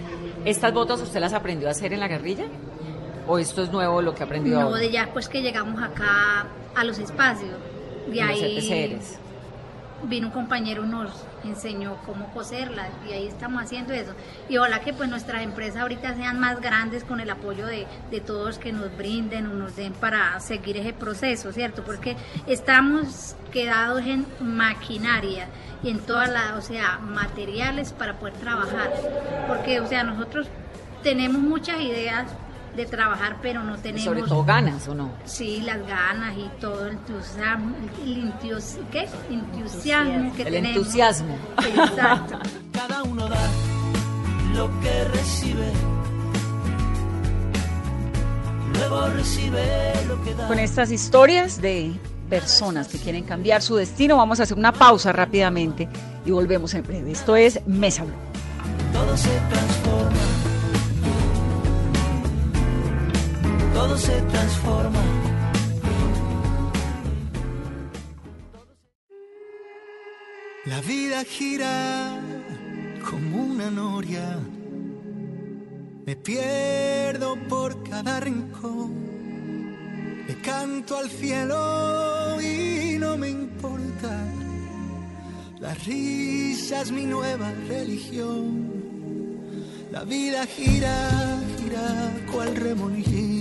[0.47, 2.45] ¿Estas botas usted las aprendió a hacer en la guerrilla?
[3.27, 6.83] ¿O esto es nuevo lo que aprendió No, de ya pues que llegamos acá a
[6.85, 7.51] los espacios.
[8.09, 8.57] De ahí
[10.03, 11.11] vino un compañero nos
[11.43, 14.13] enseñó cómo coserlas y ahí estamos haciendo eso.
[14.49, 18.21] Y ojalá que pues nuestras empresas ahorita sean más grandes con el apoyo de, de
[18.21, 21.83] todos que nos brinden o nos den para seguir ese proceso, ¿cierto?
[21.83, 22.15] Porque
[22.47, 25.47] estamos quedados en maquinaria
[25.83, 28.91] y en todas las, o sea, materiales para poder trabajar.
[29.47, 30.47] Porque, o sea, nosotros
[31.03, 32.27] tenemos muchas ideas,
[32.77, 34.03] de trabajar, pero no tenemos...
[34.05, 35.11] Sobre todo ganas, ¿o no?
[35.25, 38.33] Sí, las ganas y todo el entusiasmo, el
[38.91, 39.09] ¿qué?
[39.29, 40.77] entusiasmo que el tenemos.
[40.77, 41.37] entusiasmo.
[41.57, 42.39] Exacto.
[42.71, 43.49] Cada uno da
[44.53, 45.71] lo que recibe.
[48.75, 50.47] Luego recibe lo que da.
[50.47, 51.91] Con estas historias de
[52.29, 55.89] personas que quieren cambiar su destino, vamos a hacer una pausa rápidamente
[56.25, 57.11] y volvemos en breve.
[57.11, 58.13] Esto es Mesa Blue.
[58.93, 59.76] Todo se transforma
[63.77, 65.03] todo se transforma.
[70.65, 72.19] La vida gira
[73.07, 74.39] como una noria.
[76.07, 78.89] Me pierdo por cada rincón.
[80.27, 81.61] Le canto al cielo
[82.41, 84.13] y no me importa
[85.61, 88.43] La risa es mi nueva religión.
[89.91, 90.95] La vida gira,
[91.57, 91.87] gira
[92.31, 93.36] cual remolino.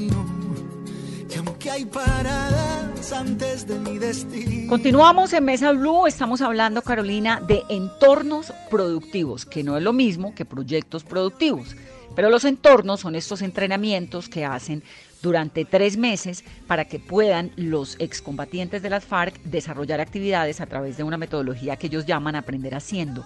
[3.99, 4.67] De.
[4.69, 10.35] Continuamos en Mesa Blue, estamos hablando, Carolina, de entornos productivos, que no es lo mismo
[10.35, 11.77] que proyectos productivos.
[12.15, 14.83] Pero los entornos son estos entrenamientos que hacen
[15.23, 20.97] durante tres meses para que puedan los excombatientes de las FARC desarrollar actividades a través
[20.97, 23.25] de una metodología que ellos llaman aprender haciendo,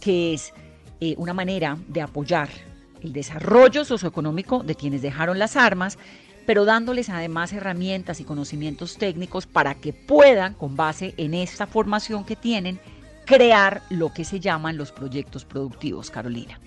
[0.00, 0.52] que es
[1.00, 2.48] eh, una manera de apoyar
[3.02, 5.98] el desarrollo socioeconómico de quienes dejaron las armas,
[6.46, 12.24] pero dándoles además herramientas y conocimientos técnicos para que puedan, con base en esta formación
[12.24, 12.78] que tienen,
[13.26, 16.58] crear lo que se llaman los proyectos productivos, Carolina.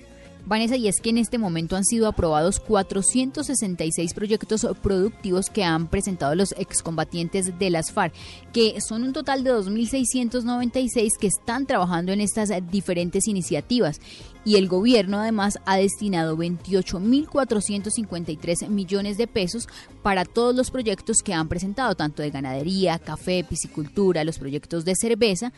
[0.45, 5.87] Vanessa, y es que en este momento han sido aprobados 466 proyectos productivos que han
[5.87, 8.13] presentado los excombatientes de las FARC,
[8.51, 13.99] que son un total de 2.696 que están trabajando en estas diferentes iniciativas.
[14.45, 19.67] Y el gobierno además ha destinado 28.453 millones de pesos
[20.01, 24.95] para todos los proyectos que han presentado, tanto de ganadería, café, piscicultura, los proyectos de
[24.95, 25.51] cerveza.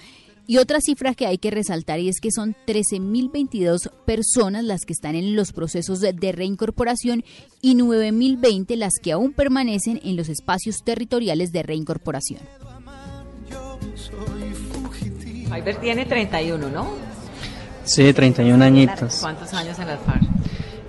[0.47, 4.93] Y otra cifra que hay que resaltar y es que son 13.022 personas las que
[4.93, 7.23] están en los procesos de, reincorporación
[7.61, 12.41] y 9.020 las que aún permanecen en los espacios territoriales de reincorporación.
[15.53, 17.10] Fiverr tiene 31, ¿no?
[17.83, 19.19] Sí, 31 añitos.
[19.21, 20.23] ¿Cuántos años en las FARC?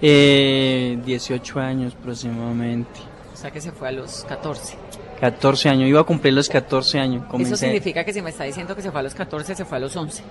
[0.00, 3.00] Eh, 18 años aproximadamente.
[3.32, 4.76] O sea que se fue a los 14.
[5.20, 7.24] 14 años, iba a cumplir los 14 años.
[7.38, 9.78] Eso significa que si me está diciendo que se fue a los 14, se fue
[9.78, 10.22] a los 11.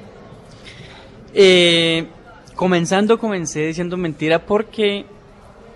[1.33, 2.07] Eh,
[2.55, 5.05] comenzando comencé diciendo mentira porque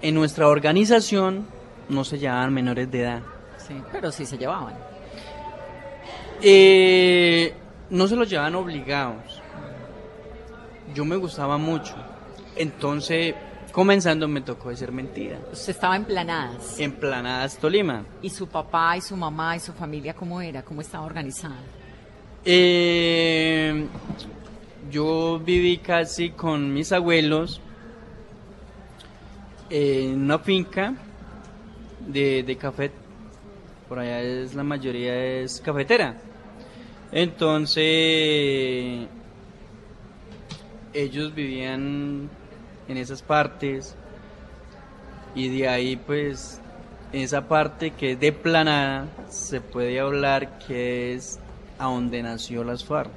[0.02, 1.48] en nuestra organización
[1.88, 3.22] no se llevaban menores de edad.
[3.66, 4.74] Sí, pero sí se llevaban.
[6.42, 7.54] Eh,
[7.90, 9.42] no se los llevaban obligados.
[10.94, 11.96] Yo me gustaba mucho.
[12.56, 13.36] Entonces,
[13.72, 15.40] comenzando me tocó decir mentira.
[15.52, 16.80] Usted estaba en Planadas.
[16.80, 18.06] En Planadas, Tolima.
[18.22, 20.64] ¿Y su papá y su mamá y su familia cómo era?
[20.64, 21.60] ¿Cómo estaba organizada?
[22.46, 23.88] Eh,
[24.90, 27.60] yo viví casi con mis abuelos
[29.70, 30.94] en una finca
[32.08, 32.92] de, de café.
[33.90, 36.16] Por allá es la mayoría es cafetera.
[37.12, 39.08] Entonces
[40.96, 42.30] ellos vivían
[42.88, 43.96] en esas partes
[45.36, 46.60] y de ahí pues
[47.12, 51.40] en esa parte que es de planada se puede hablar que es
[51.78, 53.12] a donde nació las FARC.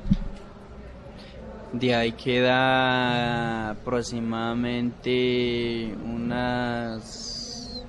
[1.73, 7.83] De ahí queda aproximadamente unas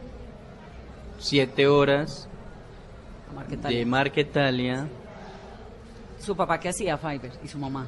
[1.17, 2.29] siete horas
[3.67, 4.87] de Marquetalia.
[6.19, 7.33] ¿Su papá qué hacía, Fiverr?
[7.43, 7.87] ¿Y su mamá?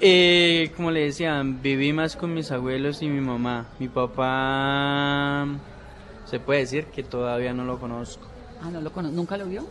[0.00, 3.66] Eh, como le decían, viví más con mis abuelos y mi mamá.
[3.78, 5.46] Mi papá,
[6.26, 8.26] se puede decir que todavía no lo conozco.
[8.62, 9.16] Ah, no lo conozco.
[9.16, 9.66] ¿Nunca lo vio?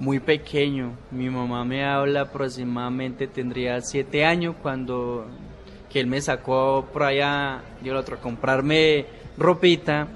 [0.00, 0.92] Muy pequeño.
[1.12, 5.26] Mi mamá me habla aproximadamente, tendría siete años cuando
[5.88, 10.08] que él me sacó por allá, yo el otro, a comprarme ropita.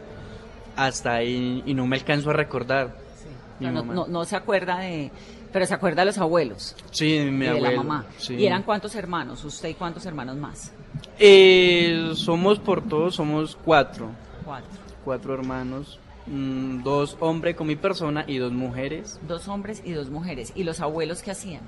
[0.74, 2.96] Hasta ahí, y no me alcanzo a recordar.
[3.16, 3.64] Sí.
[3.64, 5.10] No, no, no se acuerda de
[5.52, 6.74] pero se acuerda de los abuelos.
[6.90, 7.68] Sí, mi y abuelo.
[7.68, 8.06] De la mamá.
[8.18, 8.34] Sí.
[8.34, 9.44] ¿Y eran cuántos hermanos?
[9.44, 10.72] ¿Usted y cuántos hermanos más?
[11.18, 14.10] Eh, somos por todos, somos cuatro.
[14.44, 14.70] Cuatro.
[15.04, 15.98] Cuatro hermanos.
[16.26, 19.18] Mm, dos hombres con mi persona y dos mujeres.
[19.26, 20.52] Dos hombres y dos mujeres.
[20.54, 21.62] ¿Y los abuelos qué hacían?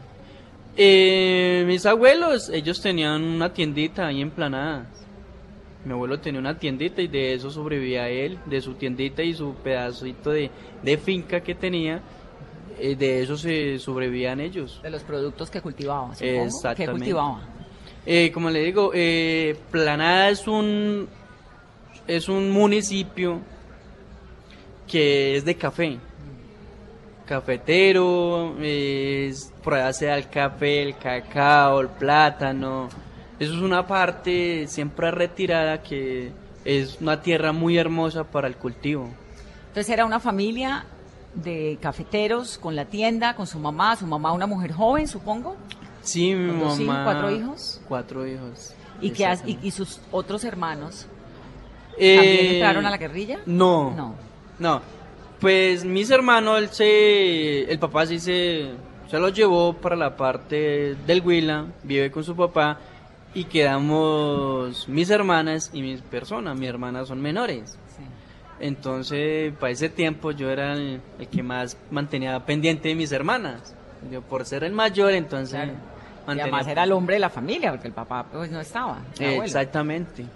[0.76, 4.86] Eh, mis abuelos, ellos tenían una tiendita ahí en Planadas.
[5.84, 9.54] Mi abuelo tenía una tiendita y de eso sobrevivía él, de su tiendita y su
[9.54, 10.50] pedacito de,
[10.82, 12.02] de finca que tenía
[12.78, 14.80] eh, de eso se sobrevivían ellos.
[14.82, 16.76] De los productos que cultivaban, Exactamente.
[16.76, 17.40] ¿Qué cultivaban?
[18.06, 21.08] Eh, como le digo, eh, Planada es un,
[22.06, 23.40] es un municipio
[24.86, 25.98] que es de café.
[27.26, 32.88] Cafetero, es, por allá se da el café, el cacao, el plátano.
[33.38, 36.32] Eso es una parte siempre retirada que
[36.64, 39.08] es una tierra muy hermosa para el cultivo.
[39.68, 40.84] Entonces era una familia
[41.34, 45.56] de cafeteros con la tienda, con su mamá, su mamá una mujer joven, supongo.
[46.02, 46.74] Sí, mi mamá.
[46.74, 47.80] Hijos, ¿Cuatro hijos?
[47.88, 48.74] Cuatro hijos.
[49.00, 51.06] ¿Y, qué y, y, sus otros hermanos?
[51.96, 53.40] Eh, ¿También entraron a la guerrilla?
[53.46, 53.94] No.
[53.94, 54.14] No.
[54.58, 54.82] No.
[55.40, 58.70] Pues mis hermanos, él se, el papá sí se,
[59.10, 62.78] se los llevó para la parte del Huila, vive con su papá
[63.32, 66.58] y quedamos mis hermanas y mis personas.
[66.58, 67.78] Mis hermanas son menores.
[68.60, 73.74] Entonces, para ese tiempo yo era el, el, que más mantenía pendiente de mis hermanas.
[74.10, 75.72] Yo por ser el mayor, entonces claro.
[75.72, 79.00] Y mantenía- además era el hombre de la familia, porque el papá pues no estaba.
[79.18, 80.26] Exactamente.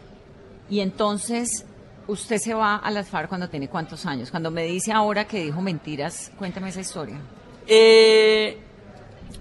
[0.70, 1.66] Y entonces,
[2.06, 4.30] usted se va a las FARC cuando tiene cuántos años.
[4.30, 7.18] Cuando me dice ahora que dijo mentiras, cuéntame esa historia.
[7.66, 8.58] Eh,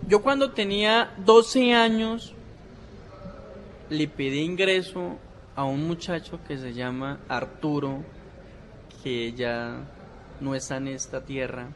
[0.08, 2.34] yo cuando tenía 12 años
[3.90, 5.18] le pedí ingreso
[5.56, 8.04] a un muchacho que se llama Arturo,
[9.04, 9.82] que ya
[10.40, 11.68] no está en esta tierra,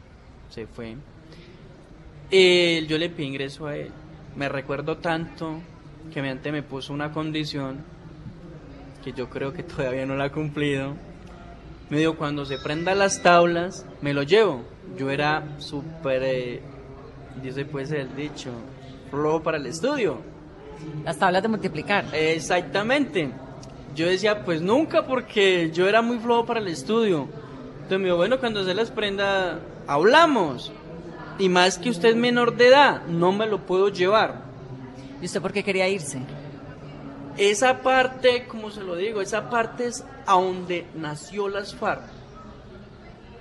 [0.48, 0.96] se fue.
[2.30, 3.90] Eh, yo le pedí ingreso a él.
[4.36, 5.60] Me recuerdo tanto
[6.12, 7.78] que me antes me puso una condición
[9.04, 10.94] que yo creo que todavía no la ha cumplido.
[11.90, 14.62] Me dijo, cuando se prendan las tablas, me lo llevo.
[14.96, 16.60] Yo era súper, eh,
[17.42, 18.50] dice pues el dicho,
[19.10, 20.18] flojo para el estudio.
[21.04, 22.06] Las tablas de multiplicar.
[22.12, 23.30] Exactamente.
[23.98, 27.26] Yo decía, pues nunca, porque yo era muy flojo para el estudio.
[27.74, 29.58] Entonces me dijo, bueno, cuando se las prenda,
[29.88, 30.70] hablamos.
[31.40, 34.44] Y más que usted es menor de edad, no me lo puedo llevar.
[35.20, 36.20] ¿Y usted por qué quería irse?
[37.36, 42.02] Esa parte, como se lo digo, esa parte es a donde nació las FARC.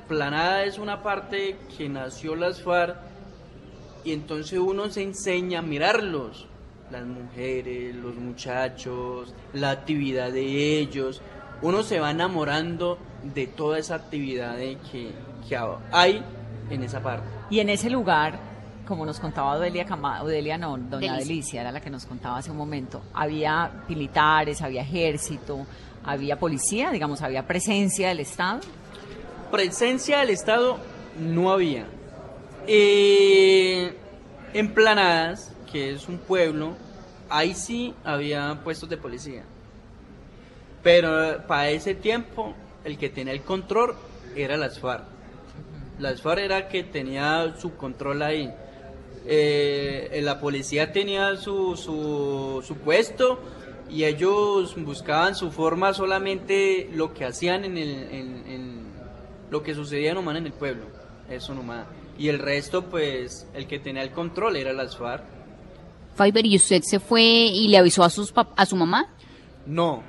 [0.07, 2.97] Planada es una parte que nació las FARC
[4.03, 6.47] y entonces uno se enseña a mirarlos,
[6.91, 11.21] las mujeres, los muchachos, la actividad de ellos.
[11.61, 15.11] Uno se va enamorando de toda esa actividad de que,
[15.47, 15.57] que
[15.91, 16.23] hay
[16.69, 17.25] en esa parte.
[17.49, 18.39] Y en ese lugar,
[18.85, 21.17] como nos contaba Odelia Cama, Odelia no, doña Delicia.
[21.17, 25.65] Delicia, era la que nos contaba hace un momento, había militares, había ejército,
[26.03, 28.61] había policía, digamos, había presencia del Estado.
[29.51, 30.77] presencia del Estado
[31.19, 31.85] no había.
[32.67, 33.95] Eh,
[34.53, 36.75] en Planadas, que es un pueblo,
[37.29, 39.43] ahí sí había puestos de policía.
[40.83, 42.53] Pero para ese tiempo,
[42.83, 43.95] el que tenía el control
[44.35, 45.03] era las FARC.
[45.99, 48.53] Las FARC era que tenía su control ahí.
[49.25, 53.39] Eh, la policía tenía su, su, su puesto
[53.89, 58.81] y ellos buscaban su forma solamente lo que hacían en, el,
[59.49, 60.85] lo que sucedía nomás en el pueblo,
[61.29, 61.87] eso nomás.
[62.17, 65.23] Y el resto, pues, el que tenía el control era las FARC.
[66.17, 69.07] Fiverr, ¿y usted se fue y le avisó a, sus a su mamá?
[69.65, 70.03] No.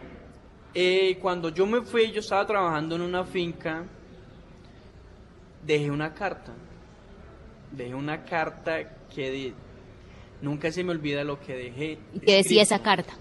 [0.74, 3.84] Eh, cuando yo me fui, yo estaba trabajando en una finca,
[5.66, 6.52] dejé una carta.
[7.72, 8.78] Dejé una carta
[9.14, 9.52] que
[10.40, 11.98] nunca se me olvida lo que dejé.
[12.14, 13.14] ¿Y qué decía esa carta?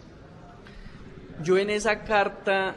[1.43, 2.75] Yo en esa carta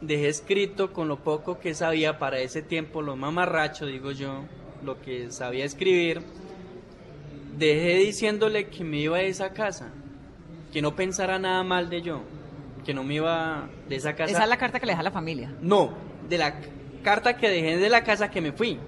[0.00, 4.44] dejé escrito con lo poco que sabía para ese tiempo, lo mamarracho, digo yo,
[4.84, 6.22] lo que sabía escribir.
[7.56, 9.90] Dejé diciéndole que me iba de esa casa,
[10.72, 12.22] que no pensara nada mal de yo,
[12.84, 14.32] que no me iba de esa casa.
[14.32, 15.52] Esa es la carta que le deja la familia.
[15.60, 15.92] No,
[16.28, 16.54] de la
[17.02, 18.78] carta que dejé de la casa que me fui,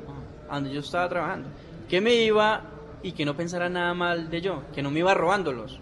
[0.48, 1.48] a donde yo estaba trabajando.
[1.88, 2.62] Que me iba
[3.02, 5.78] y que no pensara nada mal de yo, que no me iba robándolos.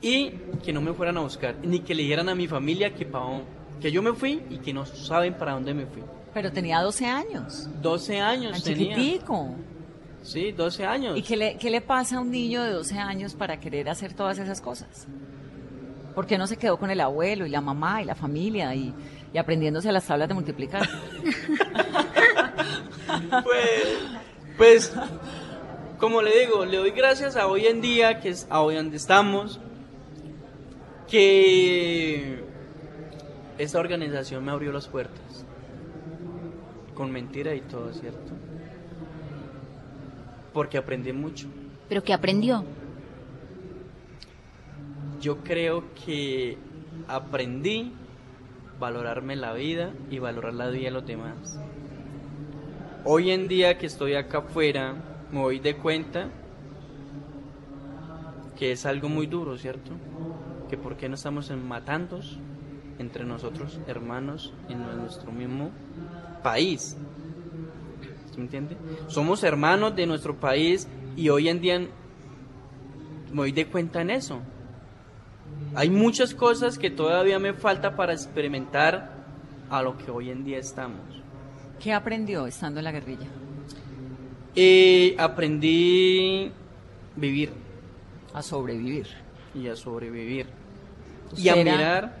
[0.00, 0.30] Y
[0.64, 3.40] que no me fueran a buscar, ni que le dijeran a mi familia que, pa
[3.80, 6.02] que yo me fui y que no saben para dónde me fui.
[6.32, 7.68] Pero tenía 12 años.
[7.80, 8.94] 12 años tenía.
[8.94, 9.54] chiquitico.
[10.26, 11.16] Sí, 12 años.
[11.16, 14.12] ¿Y qué le, qué le pasa a un niño de 12 años para querer hacer
[14.12, 15.06] todas esas cosas?
[16.16, 18.92] ¿Por qué no se quedó con el abuelo y la mamá y la familia y,
[19.32, 20.88] y aprendiéndose las tablas de multiplicar?
[23.44, 23.98] Pues,
[24.56, 24.92] pues,
[25.98, 28.96] como le digo, le doy gracias a hoy en día, que es a hoy donde
[28.96, 29.60] estamos,
[31.08, 32.44] que
[33.58, 35.44] esta organización me abrió las puertas.
[36.94, 38.32] Con mentira y todo, ¿cierto?
[40.56, 41.48] Porque aprendí mucho.
[41.86, 42.64] ¿Pero qué aprendió?
[45.20, 46.56] Yo creo que
[47.06, 47.92] aprendí
[48.80, 51.60] valorarme la vida y valorar la vida de los demás.
[53.04, 54.94] Hoy en día que estoy acá afuera,
[55.30, 56.30] me doy de cuenta
[58.58, 59.90] que es algo muy duro, ¿cierto?
[60.70, 62.38] Que por qué no estamos en matandos
[62.98, 65.70] entre nosotros, hermanos, en nuestro mismo
[66.42, 66.96] país.
[68.36, 68.76] ¿Sí me entiende?
[69.08, 71.88] Somos hermanos de nuestro país y hoy en día me
[73.36, 74.40] doy de cuenta en eso.
[75.74, 79.24] Hay muchas cosas que todavía me falta para experimentar
[79.70, 81.00] a lo que hoy en día estamos.
[81.82, 83.26] ¿Qué aprendió estando en la guerrilla?
[84.54, 86.50] Eh, aprendí
[87.16, 87.52] vivir
[88.34, 89.06] A sobrevivir.
[89.54, 90.46] y a sobrevivir
[91.36, 92.16] y a mirar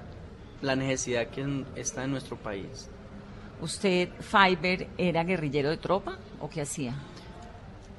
[0.62, 2.88] la necesidad que está en nuestro país.
[3.60, 6.94] ¿Usted, Fiverr, era guerrillero de tropa o qué hacía?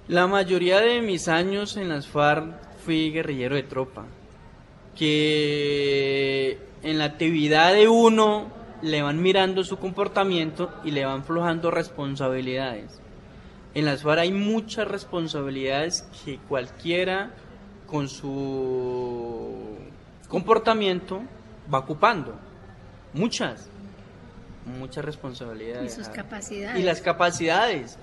[0.08, 2.46] La mayoría de mis años en las FARC
[2.86, 4.06] fui guerrillero de tropa,
[4.96, 8.48] que en la actividad de uno
[8.82, 13.02] le van mirando su comportamiento y le van flojando responsabilidades.
[13.74, 17.32] En las FARC hay muchas responsabilidades que cualquiera
[17.88, 19.76] con su
[20.30, 21.22] comportamiento
[21.74, 22.36] va ocupando
[23.14, 23.70] muchas,
[24.68, 25.94] muchas responsabilidades.
[25.94, 26.80] Y sus capacidades.
[26.80, 27.98] Y las capacidades.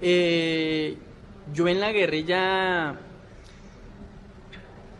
[0.00, 0.96] Eh,
[1.52, 2.96] yo en la guerrilla,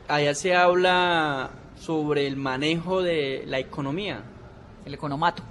[0.09, 4.23] allá se habla sobre el manejo de la economía.
[4.85, 5.43] El economato.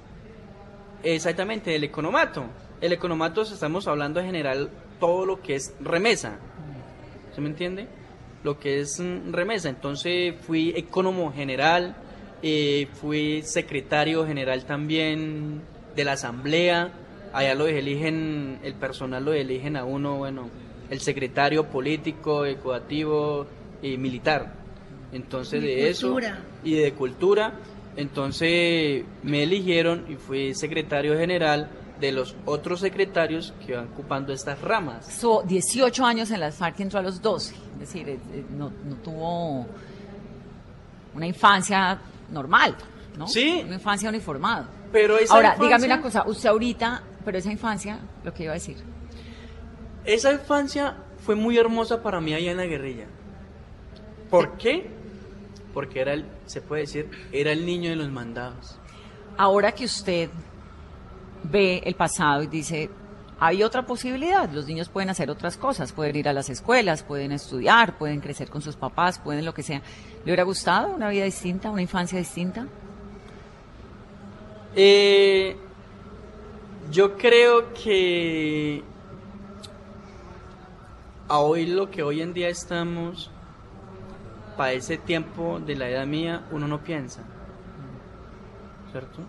[1.03, 2.45] Exactamente, el economato.
[2.80, 6.38] El economato estamos hablando en general todo lo que es remesa.
[7.36, 7.88] ¿Se me entiende?
[8.43, 9.70] Lo que es mm, remesa.
[9.70, 11.95] Entonces fui economo general,
[12.46, 15.62] eh, fui secretario general también
[15.96, 16.91] de la asamblea.
[17.32, 20.50] Allá lo eligen, el personal lo eligen a uno, bueno,
[20.89, 23.48] el secretario político, educativo
[23.82, 24.54] y militar.
[25.14, 26.28] Entonces Y de cultura.
[26.28, 27.54] eso y de cultura,
[27.96, 31.70] entonces me eligieron y fui secretario general
[32.02, 35.08] de los otros secretarios que van ocupando estas ramas.
[35.08, 37.56] Estuvo 18 años en las FARC y entró a los 12.
[37.56, 39.66] Es decir, eh, eh, no, no tuvo
[41.16, 42.00] una infancia
[42.34, 42.75] normal,
[43.17, 43.27] ¿no?
[43.27, 43.61] Sí.
[43.65, 44.67] Una infancia uniformada.
[44.91, 48.51] Pero esa Ahora, infancia- dígame una cosa, usted ahorita, pero esa infancia, lo que iba
[48.51, 48.77] a decir.
[50.05, 53.05] Esa infancia fue muy hermosa para mí allá en la guerrilla.
[54.29, 54.89] ¿Por qué?
[55.73, 58.77] Porque era el, se puede decir, era el niño de los mandados.
[59.38, 60.29] Ahora que usted
[61.43, 62.89] ve el pasado y dice,
[63.39, 67.31] hay otra posibilidad, los niños pueden hacer otras cosas, pueden ir a las escuelas, pueden
[67.31, 69.81] estudiar, pueden crecer con sus papás, pueden lo que sea.
[70.19, 72.67] ¿Le hubiera gustado una vida distinta, una infancia distinta?
[74.75, 75.55] Eh,
[76.91, 78.84] yo creo que
[81.27, 83.31] a hoy lo que hoy en día estamos,
[84.57, 87.23] para ese tiempo de la edad mía, uno no piensa.
[88.91, 89.21] ¿Cierto?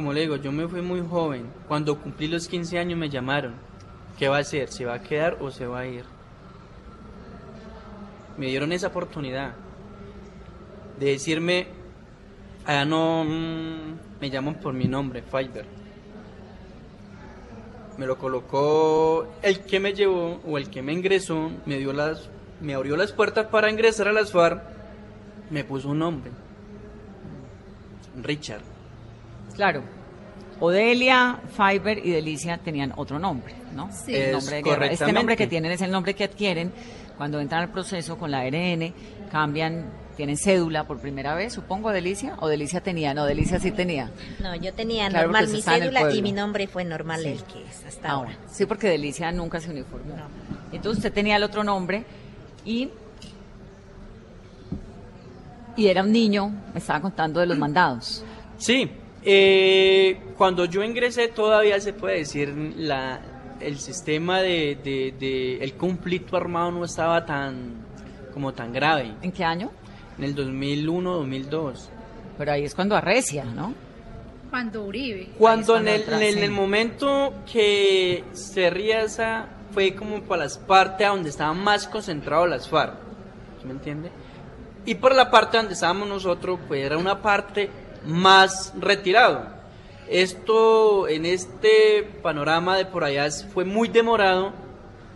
[0.00, 1.52] Como le digo, yo me fui muy joven.
[1.68, 3.52] Cuando cumplí los 15 años me llamaron.
[4.18, 4.70] ¿Qué va a hacer?
[4.70, 6.04] ¿Se va a quedar o se va a ir?
[8.38, 9.52] Me dieron esa oportunidad
[10.98, 11.66] de decirme,
[12.64, 15.66] allá no mm, me llaman por mi nombre, Fiverr.
[17.98, 22.30] Me lo colocó el que me llevó o el que me ingresó, me dio las,
[22.62, 24.62] me abrió las puertas para ingresar a las FARC,
[25.50, 26.30] me puso un nombre,
[28.22, 28.79] Richard.
[29.60, 29.82] Claro.
[30.58, 33.90] Odelia, Fiverr y Delicia tenían otro nombre, ¿no?
[33.92, 34.14] Sí.
[34.16, 34.86] El Es nombre de guerra.
[34.86, 36.72] Este nombre que tienen es el nombre que adquieren
[37.18, 38.94] cuando entran al proceso con la ARN,
[39.30, 39.84] cambian,
[40.16, 42.36] tienen cédula por primera vez, supongo, Delicia.
[42.40, 44.10] O Delicia tenía, no, Delicia sí tenía.
[44.42, 47.28] No, yo tenía Claro, normal mi cédula y mi nombre fue normal Sí.
[47.28, 48.38] el que es hasta Ah, ahora.
[48.50, 50.14] Sí, porque Delicia nunca se uniformó.
[50.72, 52.02] Entonces usted tenía el otro nombre
[52.64, 52.88] y
[55.76, 58.24] y era un niño, me estaba contando de los mandados.
[58.56, 58.90] Sí,
[59.24, 63.20] eh, cuando yo ingresé todavía se puede decir la,
[63.60, 67.74] el sistema de, de- de- el conflicto armado no estaba tan
[68.32, 69.12] como tan grave.
[69.22, 69.70] ¿En qué año?
[70.18, 71.90] En el 2001, 2002.
[72.38, 73.74] Pero ahí es cuando arrecia, ¿no?
[74.50, 75.30] Cuando Uribe.
[75.38, 76.40] Cuando en el, en sí.
[76.40, 78.68] el momento que se
[79.00, 82.94] esa fue como para las partes donde estaban más concentrados las FARC,
[83.60, 84.10] ¿sí me entiende?
[84.86, 87.68] Y por la parte donde estábamos nosotros, pues era una parte
[88.04, 89.46] más retirado.
[90.08, 94.52] Esto en este panorama de por allá fue muy demorado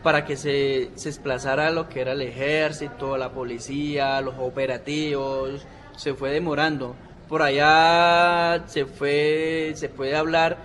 [0.03, 5.67] para que se, se desplazara lo que era el ejército, la policía, los operativos,
[5.97, 6.95] se fue demorando.
[7.29, 10.59] Por allá se fue, se puede hablar,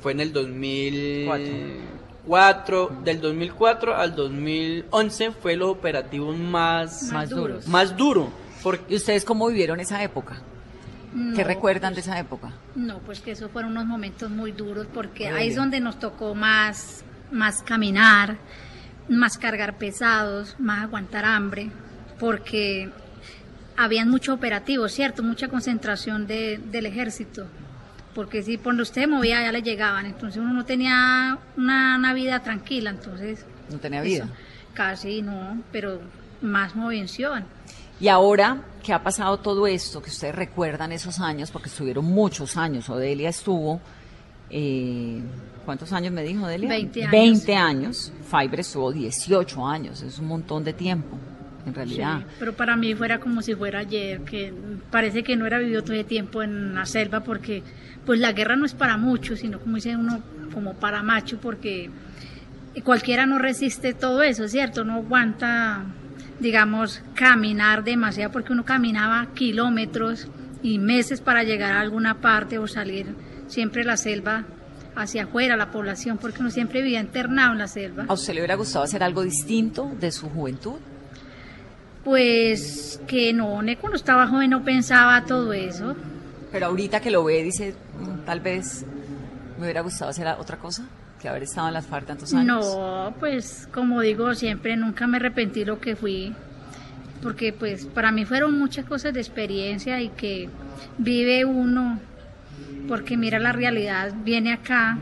[0.00, 7.66] fue en el 2004, del 2004 al 2011 fue los operativos más, Más duros.
[7.66, 8.28] Más duro.
[8.62, 10.40] Porque ¿Y ustedes cómo vivieron esa época?
[11.34, 12.52] ¿Qué No, recuerdan de esa época?
[12.74, 16.34] No, pues que esos fueron unos momentos muy duros porque ahí es donde nos tocó
[16.34, 18.36] más, más caminar,
[19.08, 21.70] más cargar pesados, más aguantar hambre,
[22.18, 22.90] porque
[23.76, 25.22] habían mucho operativo, ¿cierto?
[25.22, 27.46] Mucha concentración de- del ejército.
[28.14, 32.14] Porque si por donde usted movía ya le llegaban, entonces uno no tenía una, una
[32.14, 33.44] vida tranquila, entonces...
[33.70, 34.28] No tenía eso, vida.
[34.74, 36.00] casi no, pero
[36.40, 37.44] más movención.
[38.00, 42.56] Y ahora que ha pasado todo esto, que ustedes recuerdan esos años, porque estuvieron muchos
[42.56, 43.80] años, Odelia estuvo,
[44.50, 45.20] eh,
[45.64, 46.68] ¿cuántos años me dijo Odelia?
[46.68, 47.10] 20 años.
[47.10, 51.18] 20 años, Fiverr estuvo 18 años, es un montón de tiempo,
[51.66, 52.20] en realidad.
[52.20, 54.52] Sí, pero para mí fuera como si fuera ayer, que
[54.90, 57.62] parece que no era vivido todo ese tiempo en la selva, porque
[58.04, 60.22] pues la guerra no es para muchos, sino como dice uno,
[60.54, 61.90] como para macho, porque
[62.84, 64.84] cualquiera no resiste todo eso, ¿cierto?
[64.84, 65.86] No aguanta,
[66.40, 70.28] digamos, caminar demasiado, porque uno caminaba kilómetros
[70.62, 73.06] y meses para llegar a alguna parte o salir
[73.46, 74.44] siempre la selva
[74.94, 78.06] hacia afuera, la población, porque uno siempre vivía internado en la selva.
[78.08, 80.76] ¿A usted le hubiera gustado hacer algo distinto de su juventud?
[82.04, 85.96] Pues que no, cuando estaba joven no pensaba todo eso.
[86.52, 88.84] Pero ahorita que lo ve, dice, "Mm, tal vez
[89.58, 90.84] me hubiera gustado hacer otra cosa
[91.20, 92.64] que haber estado en las FARC tantos años.
[92.64, 96.34] No, pues como digo siempre, nunca me arrepentí lo que fui,
[97.22, 100.48] porque pues para mí fueron muchas cosas de experiencia y que
[100.98, 101.98] vive uno,
[102.88, 104.98] porque mira la realidad, viene acá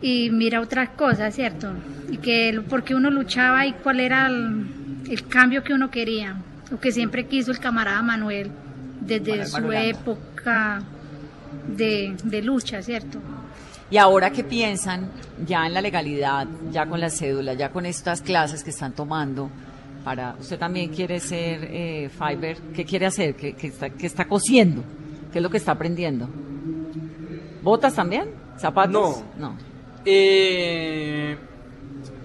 [0.00, 1.72] y mira otras cosas, ¿cierto?
[2.10, 4.66] Y que porque uno luchaba y cuál era el,
[5.08, 6.36] el cambio que uno quería,
[6.70, 8.50] lo que siempre quiso el camarada Manuel
[9.00, 10.82] desde Manuel su época
[11.76, 13.20] de, de lucha, ¿cierto?
[13.90, 15.10] Y ahora qué piensan
[15.46, 19.50] ya en la legalidad, ya con la cédula, ya con estas clases que están tomando,
[20.04, 23.34] para usted también quiere ser eh, fiber, ¿qué quiere hacer?
[23.34, 24.82] ¿Qué, qué está, qué está cosiendo?
[25.32, 26.28] ¿Qué es lo que está aprendiendo?
[27.62, 28.30] ¿Botas también?
[28.58, 28.92] ¿Zapatos?
[28.92, 29.48] No.
[29.50, 29.56] No.
[30.04, 31.36] Eh,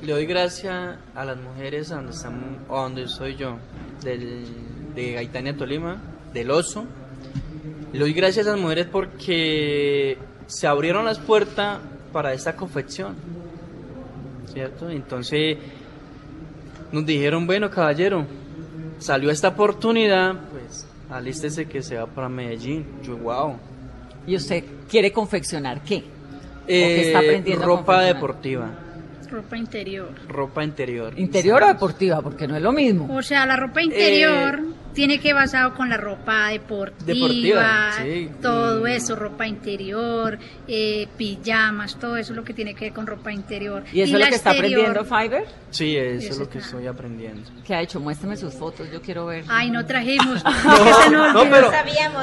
[0.02, 3.58] le doy gracias a las mujeres a donde, estamos, a donde soy yo,
[4.04, 4.46] del,
[4.96, 6.02] de Gaitania Tolima,
[6.34, 6.86] del Oso.
[7.92, 10.18] Le doy gracias a las mujeres porque
[10.48, 11.80] se abrieron las puertas
[12.12, 13.16] para esta confección.
[14.52, 14.90] ¿Cierto?
[14.90, 15.58] Entonces
[16.92, 18.26] nos dijeron, bueno, caballero,
[19.00, 22.86] salió esta oportunidad, pues alístese que se va para Medellín.
[23.04, 23.56] Yo, wow.
[24.28, 25.98] ¿Y usted quiere confeccionar qué?
[25.98, 28.70] ¿O Eh, qué está aprendiendo ropa deportiva,
[29.30, 30.10] Ropa interior.
[30.30, 31.14] ropa interior.
[31.18, 32.22] ¿Interior o deportiva?
[32.22, 33.14] Porque no es lo mismo.
[33.16, 34.60] O sea, la ropa interior
[34.94, 38.30] tiene que basado con la ropa deportiva, Deportiva, sí.
[38.42, 38.88] todo Mm.
[38.88, 40.38] eso, ropa interior,
[40.68, 43.84] eh, pijamas, todo eso es lo que tiene que ver con ropa interior.
[43.92, 45.46] ¿Y eso es lo que está aprendiendo Fiverr?
[45.72, 46.70] Sí, eso es lo que está.
[46.70, 47.50] estoy aprendiendo.
[47.66, 48.00] ¿Qué ha hecho?
[48.00, 49.44] Muéstrame sus fotos, yo quiero ver.
[49.48, 50.44] Ay, no trajimos.
[50.64, 51.72] No, nos no, olvidó.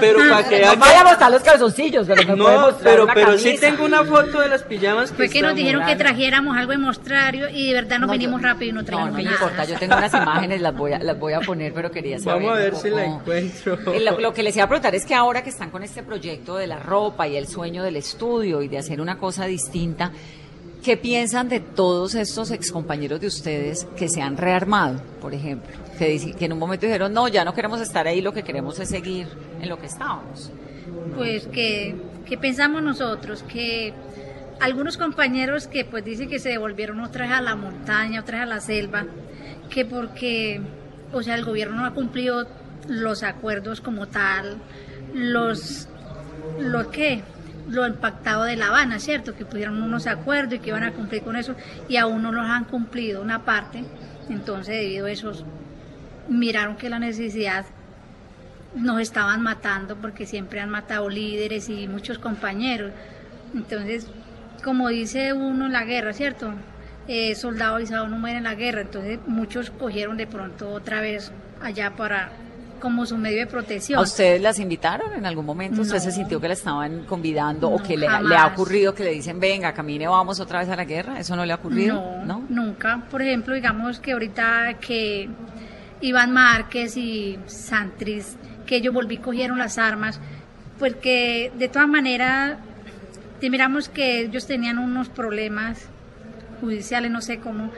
[0.00, 3.38] pero, pero para que No vaya a mostrar los calzoncillos, pero No, pero, una pero
[3.38, 6.72] sí tengo una foto de las pijamas que Fue que nos dijeron que trajéramos algo
[6.72, 9.18] de mostrario y de verdad nos No, venimos yo- rápido y no No, trajimos no
[9.22, 9.32] nada.
[9.32, 12.42] importa, yo tengo unas imágenes, las voy a, las voy a poner, pero quería saber.
[12.42, 13.78] Vamos a ver un si la poco- encuentro.
[14.00, 16.56] Lo, lo que les iba a preguntar es que ahora que están con este proyecto
[16.56, 20.12] de la ropa y el sueño del estudio y de hacer una cosa distinta,
[20.82, 25.70] ¿qué piensan de todos estos excompañeros de ustedes que se han rearmado, por ejemplo?
[25.98, 28.88] Que en un momento dijeron, no, ya no queremos estar ahí, lo que queremos es
[28.88, 29.26] seguir
[29.60, 30.50] en lo que estábamos.
[31.16, 31.94] Pues que,
[32.26, 33.92] que pensamos nosotros que
[34.60, 38.60] algunos compañeros que pues dicen que se devolvieron otras a la montaña, otras a la
[38.60, 39.04] selva,
[39.70, 40.60] que porque,
[41.12, 42.46] o sea, el gobierno no ha cumplido
[42.88, 44.58] los acuerdos como tal,
[45.14, 45.88] los,
[46.58, 47.22] lo que,
[47.68, 49.34] lo impactado de La Habana, ¿cierto?
[49.34, 51.54] Que pudieron unos acuerdos y que iban a cumplir con eso
[51.88, 53.84] y aún no los han cumplido una parte,
[54.28, 55.32] entonces debido a eso
[56.28, 57.66] miraron que la necesidad
[58.74, 62.92] nos estaban matando porque siempre han matado líderes y muchos compañeros.
[63.54, 64.06] Entonces,
[64.62, 66.54] como dice uno en la guerra, ¿cierto?
[67.08, 68.82] Eh, soldado avisado no muere en la guerra.
[68.82, 71.32] Entonces, muchos cogieron de pronto otra vez
[71.62, 72.30] allá para
[72.80, 73.98] como su medio de protección.
[73.98, 75.82] ¿A ustedes las invitaron en algún momento?
[75.82, 76.00] ¿Usted No.
[76.00, 79.74] se sintió que la estaban convidando o que le, ha ocurrido que le dicen, venga,
[79.74, 81.20] camine, vamos otra vez a la guerra?
[81.20, 82.22] ¿Eso no le ha ocurrido?
[82.24, 83.02] No, nunca.
[83.10, 85.28] Por ejemplo, digamos que ahorita que
[86.00, 90.18] Iván Márquez y Santris, que ellos volví cogieron las armas,
[90.78, 92.56] porque de todas maneras,
[93.42, 95.89] miramos que ellos tenían unos problemas
[96.60, 97.70] judiciales, no sé cómo,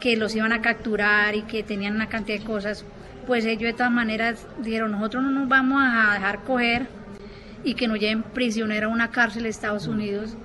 [0.00, 2.84] que los iban a capturar y que tenían una cantidad de cosas,
[3.26, 6.86] pues ellos de todas maneras dijeron, nosotros no nos vamos a dejar coger
[7.64, 10.36] y que nos lleven prisionero a una cárcel de Estados Unidos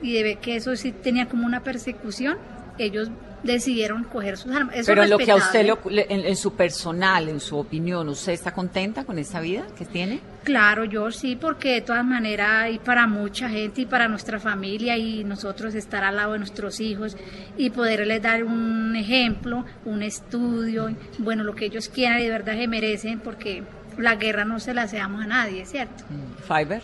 [0.00, 2.38] y de ver que eso sí tenía como una persecución,
[2.78, 3.10] ellos
[3.42, 4.74] decidieron coger sus armas.
[4.76, 8.08] Eso Pero en lo que a usted, lo- en, en su personal, en su opinión,
[8.08, 10.20] ¿usted está contenta con esta vida que tiene?
[10.44, 14.96] Claro, yo sí, porque de todas maneras, y para mucha gente, y para nuestra familia,
[14.96, 17.16] y nosotros estar al lado de nuestros hijos,
[17.56, 22.54] y poderles dar un ejemplo, un estudio, bueno, lo que ellos quieran y de verdad
[22.54, 23.62] se merecen, porque
[23.98, 26.04] la guerra no se la seamos a nadie, ¿cierto?
[26.46, 26.82] Fiverr,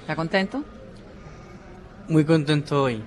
[0.00, 0.64] ¿está contento?
[2.08, 3.02] Muy contento hoy.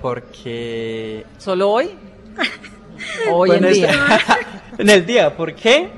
[0.00, 1.26] Porque.
[1.38, 1.90] ¿Solo hoy?
[3.30, 3.90] Hoy Bueno, en día.
[4.78, 5.88] en el día, ¿por qué?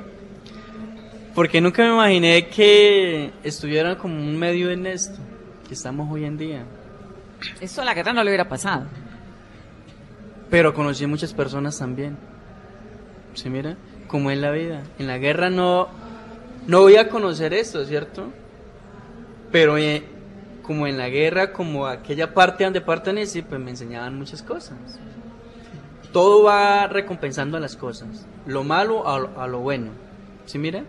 [1.35, 5.19] Porque nunca me imaginé que estuviera como un medio en esto,
[5.67, 6.65] que estamos hoy en día.
[7.61, 8.87] Esto la guerra no le hubiera pasado.
[10.51, 12.19] Pero conocí muchas personas también.
[13.35, 13.77] ¿Sí mira?
[14.09, 14.83] Como en la vida.
[14.99, 15.89] En la guerra no,
[16.67, 18.29] no voy a conocer esto, ¿cierto?
[19.53, 20.03] Pero eh,
[20.63, 24.77] como en la guerra, como aquella parte donde pertenecí, pues me enseñaban muchas cosas.
[26.13, 28.27] Todo va recompensando a las cosas.
[28.47, 29.93] Lo malo a lo, a lo bueno.
[30.47, 30.85] ¿Sí mira?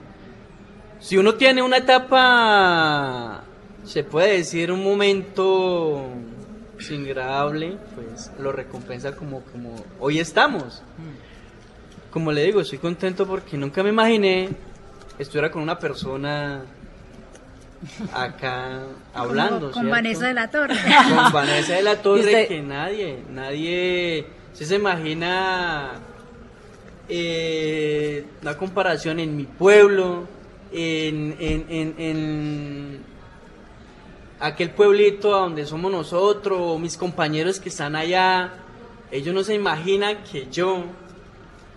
[1.00, 3.44] Si uno tiene una etapa,
[3.84, 6.08] se puede decir un momento
[6.90, 10.82] agradable, pues lo recompensa como, como hoy estamos.
[12.10, 14.50] como le digo, estoy contento porque nunca me imaginé
[15.22, 16.64] estuviera con una persona
[18.14, 19.72] acá hablando.
[19.72, 20.76] Con, Vanessa de la Torre.
[20.76, 25.94] Con Vanessa de la Torre, que nadie, nadie se imagina
[27.10, 30.28] eh, la comparación en mi pueblo,
[30.72, 33.04] en, en, en,
[34.40, 38.54] aquel pueblito a donde somos nosotros, mis compañeros que están allá,
[39.12, 40.86] ellos no se imaginan que yo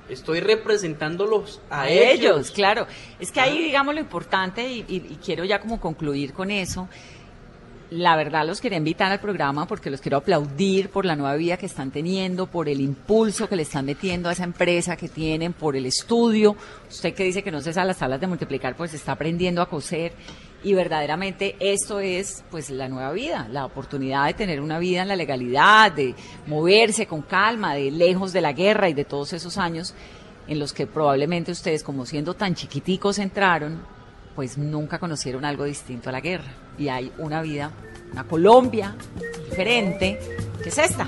[0.09, 2.51] estoy representándolos a, ellos.
[2.51, 2.87] Claro,
[3.19, 6.89] es que ahí digamos lo importante y, quiero ya como concluir con eso.
[7.91, 11.57] La verdad los quería invitar al programa porque los quiero aplaudir por la nueva vida
[11.57, 15.53] que están teniendo, por el impulso que le están metiendo a esa empresa que tienen,
[15.53, 16.57] por el estudio.
[16.89, 19.69] Usted que dice que no se sabe las tablas de multiplicar, pues está aprendiendo a
[19.69, 20.13] coser
[20.65, 25.09] y verdaderamente esto es pues la nueva vida, la oportunidad de tener una vida en
[25.09, 26.15] la legalidad, de
[26.47, 29.95] moverse con calma, de lejos de la guerra y de todos esos años
[30.49, 33.83] en los que probablemente ustedes como siendo tan chiquiticos entraron,
[34.35, 37.71] pues nunca conocieron algo distinto a la guerra y hay una vida,
[38.13, 38.97] una Colombia
[39.51, 40.19] diferente,
[40.63, 41.07] que es esta.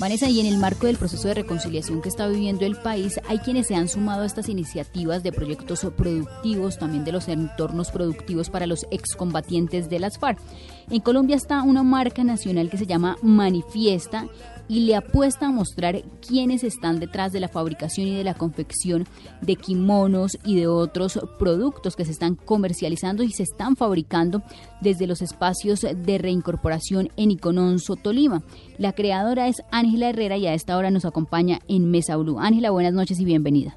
[0.00, 3.38] Vanessa, y en el marco del proceso de reconciliación que está viviendo el país, hay
[3.38, 8.48] quienes se han sumado a estas iniciativas de proyectos productivos, también de los entornos productivos
[8.48, 10.38] para los excombatientes de las FARC.
[10.88, 14.26] En Colombia está una marca nacional que se llama Manifiesta
[14.70, 19.04] y le apuesta a mostrar quiénes están detrás de la fabricación y de la confección
[19.40, 24.42] de kimonos y de otros productos que se están comercializando y se están fabricando
[24.80, 28.42] desde los espacios de reincorporación en Icononso, Tolima.
[28.78, 32.38] La creadora es Ángela Herrera y a esta hora nos acompaña en Mesa Blue.
[32.38, 33.76] Ángela, buenas noches y bienvenida.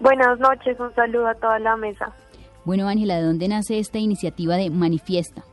[0.00, 2.12] Buenas noches, un saludo a toda la mesa.
[2.64, 5.44] Bueno, Ángela, ¿de dónde nace esta iniciativa de Manifiesta?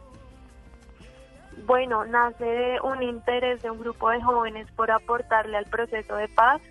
[1.68, 6.30] Bueno, nace de un interés de un grupo de jóvenes por aportarle al proceso de
[6.30, 6.61] paz.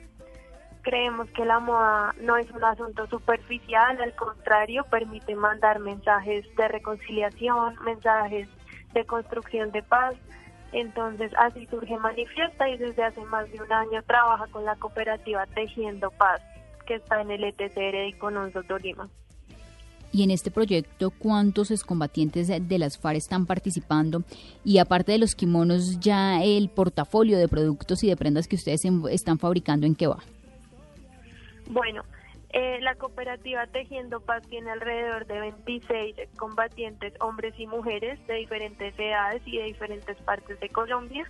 [0.80, 6.68] Creemos que la moda no es un asunto superficial, al contrario, permite mandar mensajes de
[6.68, 8.48] reconciliación, mensajes
[8.94, 10.14] de construcción de paz.
[10.72, 15.44] Entonces, así surge Manifiesta y desde hace más de un año trabaja con la cooperativa
[15.44, 16.40] Tejiendo Paz,
[16.86, 19.10] que está en el ETCR de Icononso, Tolima.
[20.12, 24.22] Y en este proyecto, ¿cuántos excombatientes de las FARC están participando?
[24.64, 28.82] Y aparte de los kimonos, ya el portafolio de productos y de prendas que ustedes
[29.10, 30.18] están fabricando, ¿en qué va?
[31.68, 32.04] Bueno,
[32.50, 38.98] eh, la cooperativa Tejiendo Paz tiene alrededor de 26 combatientes, hombres y mujeres de diferentes
[38.98, 41.28] edades y de diferentes partes de Colombia.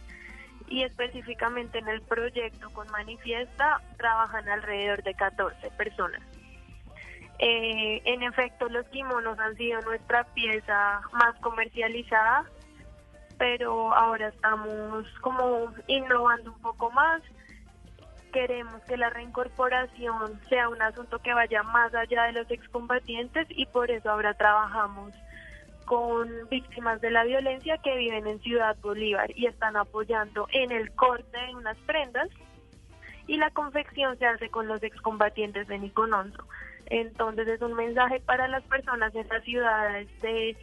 [0.69, 6.23] Y específicamente en el proyecto con Manifiesta trabajan alrededor de 14 personas.
[7.39, 12.45] Eh, en efecto, los kimonos han sido nuestra pieza más comercializada,
[13.39, 17.23] pero ahora estamos como innovando un poco más.
[18.33, 23.67] Queremos que la reincorporación sea un asunto que vaya más allá de los excombatientes y
[23.67, 25.13] por eso ahora trabajamos
[25.85, 30.91] con víctimas de la violencia que viven en Ciudad Bolívar y están apoyando en el
[30.95, 32.29] corte de unas prendas
[33.27, 36.45] y la confección se hace con los excombatientes de Nicononso.
[36.87, 40.57] Entonces es un mensaje para las personas en las ciudades de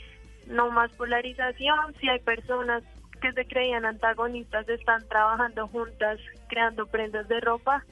[0.48, 1.94] no más polarización.
[2.00, 2.84] Si hay personas
[3.22, 7.84] que se creían antagonistas, están trabajando juntas, creando prendas de ropa,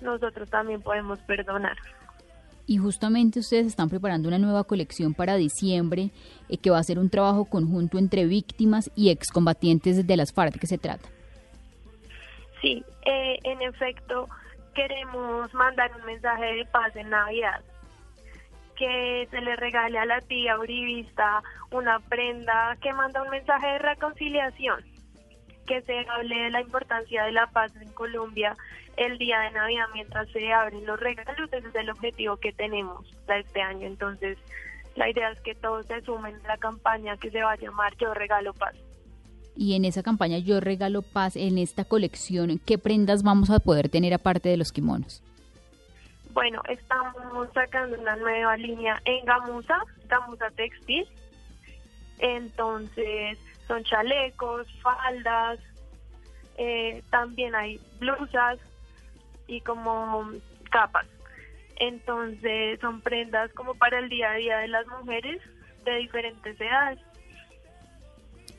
[0.00, 1.76] nosotros también podemos perdonar.
[2.66, 6.10] Y justamente ustedes están preparando una nueva colección para diciembre
[6.48, 10.54] eh, que va a ser un trabajo conjunto entre víctimas y excombatientes de las FARC.
[10.54, 11.08] ¿De qué se trata?
[12.62, 14.28] Sí, eh, en efecto,
[14.72, 17.60] queremos mandar un mensaje de paz en Navidad.
[18.76, 21.42] Que se le regale a la tía uribista
[21.72, 24.80] una prenda que manda un mensaje de reconciliación.
[25.66, 28.56] Que se hable de la importancia de la paz en Colombia
[28.96, 31.52] el día de Navidad mientras se abren los regalos.
[31.52, 33.88] Ese es el objetivo que tenemos para este año.
[33.88, 34.38] Entonces,
[34.94, 37.96] la idea es que todos se sumen a la campaña que se va a llamar
[37.96, 38.76] Yo Regalo Paz
[39.56, 43.88] y en esa campaña Yo Regalo Paz, en esta colección, ¿qué prendas vamos a poder
[43.88, 45.22] tener aparte de los kimonos?
[46.32, 49.78] Bueno, estamos sacando una nueva línea en gamuza,
[50.08, 51.06] gamuza textil.
[52.18, 53.38] Entonces,
[53.68, 55.58] son chalecos, faldas,
[56.56, 58.58] eh, también hay blusas
[59.46, 60.30] y como
[60.70, 61.06] capas.
[61.76, 65.42] Entonces, son prendas como para el día a día de las mujeres
[65.84, 66.98] de diferentes edades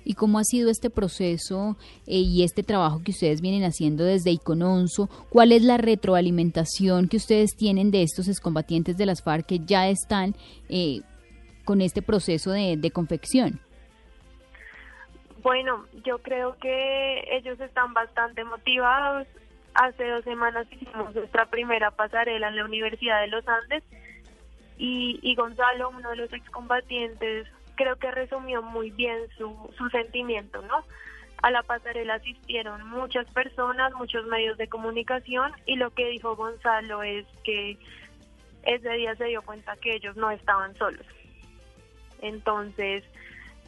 [0.06, 1.78] y cómo ha sido este proceso
[2.08, 7.18] eh, y este trabajo que ustedes vienen haciendo desde Icononso, cuál es la retroalimentación que
[7.18, 10.36] ustedes tienen de estos excombatientes de las FARC que ya están
[10.70, 11.02] eh,
[11.66, 13.60] con este proceso de, confección.
[15.42, 19.28] Bueno, yo creo que ellos están bastante motivados.
[19.74, 23.84] Hace dos semanas hicimos nuestra primera pasarela en la Universidad de los Andes
[24.78, 30.62] y, y Gonzalo, uno de los excombatientes, creo que resumió muy bien su, su sentimiento,
[30.62, 30.84] ¿no?
[31.42, 37.04] A la pasarela asistieron muchas personas, muchos medios de comunicación y lo que dijo Gonzalo
[37.04, 37.78] es que
[38.64, 41.06] ese día se dio cuenta que ellos no estaban solos.
[42.22, 43.04] Entonces,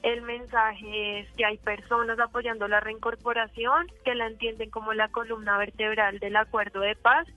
[0.04, 5.58] el mensaje es que hay personas apoyando la reincorporación, que la entienden como la columna
[5.58, 7.28] vertebral del acuerdo de paz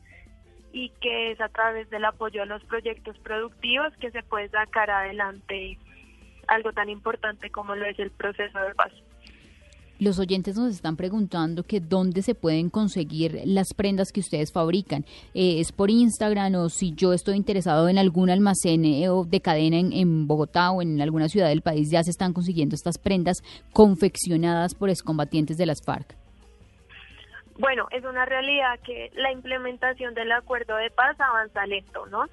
[0.72, 4.90] y que es a través del apoyo a los proyectos productivos que se puede sacar
[4.90, 5.78] adelante
[6.48, 8.92] algo tan importante como lo es el proceso de paz.
[10.00, 15.04] Los oyentes nos están preguntando que dónde se pueden conseguir las prendas que ustedes fabrican.
[15.34, 19.40] Eh, ¿Es por Instagram o si yo estoy interesado en algún almacén eh, o de
[19.40, 22.96] cadena en, en, Bogotá o en alguna ciudad del país ya se están consiguiendo estas
[22.96, 23.38] prendas
[23.72, 26.14] confeccionadas por excombatientes de las FARC?
[27.58, 32.26] Bueno, es una realidad que la implementación del acuerdo de paz avanza lento, ¿no?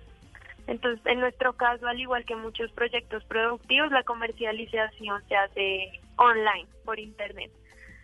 [0.67, 6.67] Entonces, en nuestro caso, al igual que muchos proyectos productivos, la comercialización se hace online,
[6.83, 7.51] por internet.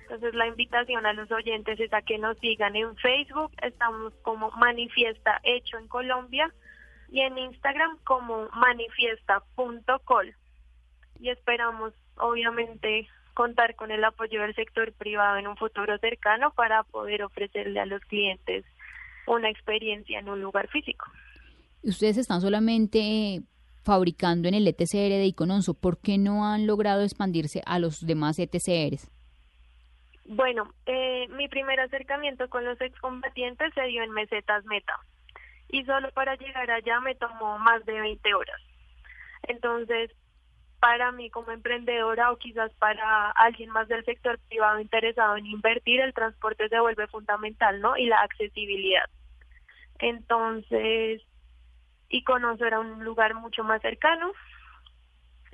[0.04, 4.52] Entonces, la invitación a los oyentes es a que nos sigan en Facebook, estamos como
[4.52, 6.54] Manifiesta Hecho en Colombia
[7.10, 10.36] y en Instagram como manifiesta.col.
[11.20, 16.84] Y esperamos, obviamente, contar con el apoyo del sector privado en un futuro cercano para
[16.84, 18.66] poder ofrecerle a los clientes
[19.28, 21.06] una experiencia en un lugar físico.
[21.84, 23.42] Ustedes están solamente
[23.84, 25.74] fabricando en el ETCR de Icononso.
[25.74, 29.10] ¿Por qué no han logrado expandirse a los demás ETCRs?
[30.26, 34.94] Bueno, eh, mi primer acercamiento con los excombatientes se dio en Mesetas Meta
[35.70, 38.62] y solo para llegar allá me tomó más de 20 horas.
[39.44, 40.12] Entonces,
[40.80, 46.02] para mí como emprendedora o quizás para alguien más del sector privado interesado en invertir,
[46.02, 47.98] el transporte se vuelve fundamental, ¿no?
[47.98, 49.10] Y la accesibilidad.
[50.00, 51.22] Entonces,
[52.12, 54.32] y conocer era un lugar mucho más cercano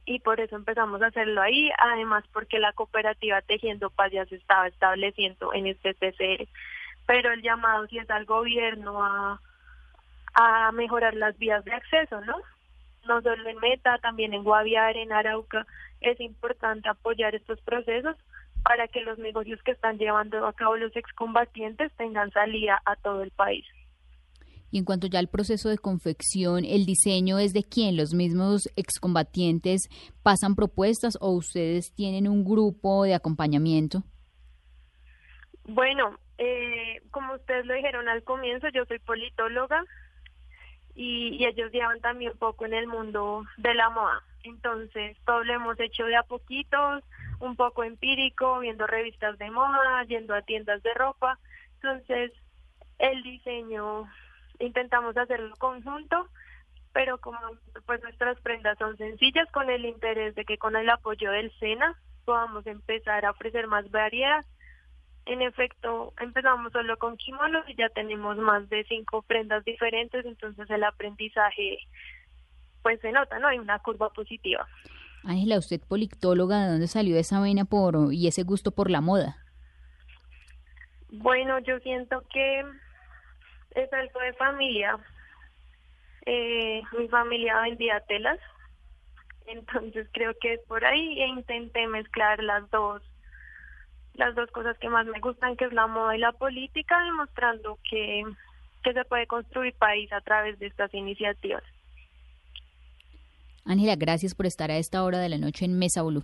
[0.06, 4.36] y por eso empezamos a hacerlo ahí, además porque la cooperativa Tejiendo Paz ya se
[4.36, 6.48] estaba estableciendo en este TCR,
[7.06, 9.42] pero el llamado sí es al gobierno a,
[10.34, 12.38] a mejorar las vías de acceso, ¿no?
[13.06, 15.68] No solo en Meta, también en Guaviare, en Arauca,
[16.00, 18.16] es importante apoyar estos procesos
[18.64, 23.24] para que los negocios que están llevando a cabo los excombatientes tengan salida a todo
[23.24, 23.66] el país.
[24.72, 27.96] Y en cuanto ya al proceso de confección, ¿el diseño es de quién?
[27.96, 29.90] ¿Los mismos excombatientes
[30.24, 34.04] pasan propuestas o ustedes tienen un grupo de acompañamiento?
[35.64, 39.84] Bueno, eh, como ustedes lo dijeron al comienzo, yo soy politóloga
[40.96, 44.24] y, y, ellos llevan también un poco en el mundo de la moda.
[44.44, 47.04] Entonces, todo lo hemos hecho de a poquitos,
[47.40, 51.38] un poco empírico, viendo revistas de moda, yendo a tiendas de ropa.
[51.76, 52.32] Entonces,
[53.00, 54.08] el diseño
[54.60, 56.28] intentamos hacerlo conjunto,
[56.94, 57.38] pero como
[57.86, 61.96] pues nuestras prendas son sencillas con el interés de que con el apoyo del SENA
[62.26, 64.44] podamos empezar a ofrecer más variedad.
[65.26, 70.70] En efecto, empezamos solo con kimonos y ya tenemos más de cinco prendas diferentes, entonces
[70.70, 71.80] el aprendizaje
[72.82, 73.48] pues se nota, ¿no?
[73.48, 74.66] Hay una curva positiva.
[75.24, 79.38] Ángela, usted politóloga, ¿de dónde salió esa vena por y ese gusto por la moda?
[81.10, 82.64] Bueno, yo siento que
[83.72, 84.98] es algo de familia.
[86.26, 88.40] Eh, mi familia vendía telas,
[89.46, 93.02] entonces creo que es por ahí e intenté mezclar las dos
[94.16, 97.78] las dos cosas que más me gustan, que es la moda y la política, demostrando
[97.88, 98.24] que,
[98.84, 101.64] que se puede construir país a través de estas iniciativas.
[103.64, 106.24] Ángela, gracias por estar a esta hora de la noche en Mesa Blue.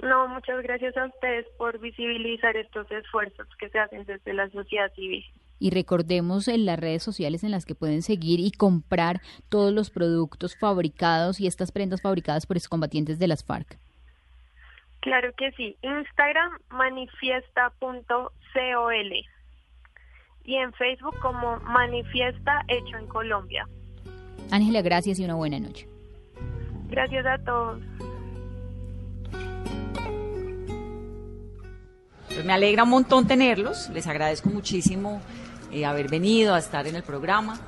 [0.00, 4.92] No, muchas gracias a ustedes por visibilizar estos esfuerzos que se hacen desde la sociedad
[4.94, 5.24] civil
[5.58, 9.90] y recordemos en las redes sociales en las que pueden seguir y comprar todos los
[9.90, 13.78] productos fabricados y estas prendas fabricadas por excombatientes de las FARC.
[15.00, 15.76] Claro que sí.
[15.82, 18.32] Instagram manifiesta.col
[20.44, 23.68] y en Facebook como Manifiesta Hecho en Colombia.
[24.50, 25.88] Ángela, gracias y una buena noche.
[26.88, 27.82] Gracias a todos.
[32.28, 35.20] Pues me alegra un montón tenerlos, les agradezco muchísimo
[35.72, 37.58] eh, haber venido a estar en el programa.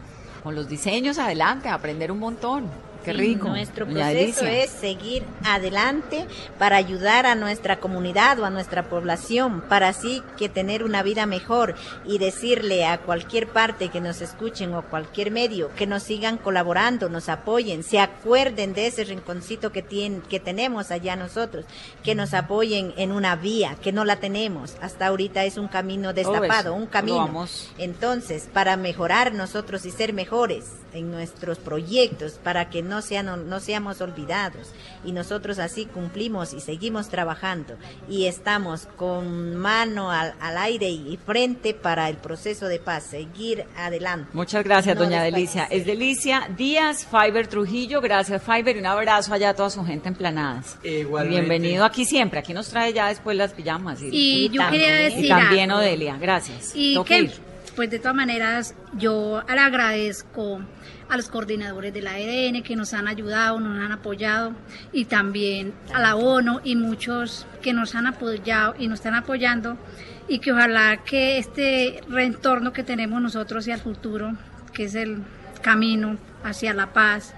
[0.43, 2.71] Con los diseños adelante, a aprender un montón.
[3.05, 3.49] Qué rico.
[3.49, 6.27] nuestro proceso es seguir adelante
[6.59, 11.27] para ayudar a nuestra comunidad o a nuestra población, para así que tener una vida
[11.27, 11.75] mejor
[12.05, 17.09] y decirle a cualquier parte que nos escuchen o cualquier medio que nos sigan colaborando,
[17.09, 21.65] nos apoyen, se acuerden de ese rinconcito que tienen, que tenemos allá nosotros,
[22.03, 24.77] que nos apoyen en una vía que no la tenemos.
[24.81, 27.47] Hasta ahorita es un camino destapado, eso, un camino.
[27.79, 33.61] Entonces, para mejorar nosotros y ser mejores en nuestros proyectos, para que no, sean, no
[33.61, 34.69] seamos olvidados,
[35.05, 37.75] y nosotros así cumplimos y seguimos trabajando,
[38.09, 43.65] y estamos con mano al, al aire y frente para el proceso de paz, seguir
[43.77, 44.29] adelante.
[44.33, 45.23] Muchas gracias, No doña.
[45.23, 45.65] Delicia.
[45.71, 48.01] Es Delicia Díaz, Fiber Trujillo.
[48.01, 50.77] Gracias, Fiber, y un abrazo allá a toda su gente en Planadas.
[50.83, 51.41] Igualmente.
[51.41, 52.39] Bienvenido aquí siempre.
[52.41, 53.99] Aquí nos trae ya después las pijamas.
[54.03, 55.83] Y yo también- quería y decir también algo.
[55.83, 56.73] Odelia, gracias.
[56.75, 57.31] Y que.
[57.79, 60.61] Pues de todas maneras, yo le agradezco
[61.09, 64.53] a los coordinadores de la ARN que nos han ayudado, nos han apoyado,
[64.93, 69.79] y también a la ONU y muchos que nos han apoyado y nos están apoyando,
[70.27, 74.33] y que ojalá que este reentorno que tenemos nosotros hacia el futuro,
[74.73, 75.23] que es el
[75.63, 77.33] camino hacia la paz,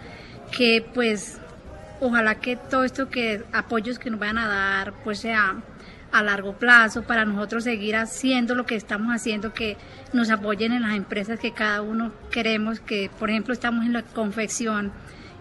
[0.57, 1.38] que pues
[2.01, 5.57] ojalá que todo esto que apoyos que nos van a dar pues sea
[6.12, 9.76] a largo plazo para nosotros seguir haciendo lo que estamos haciendo que
[10.12, 14.02] nos apoyen en las empresas que cada uno queremos que por ejemplo estamos en la
[14.02, 14.92] confección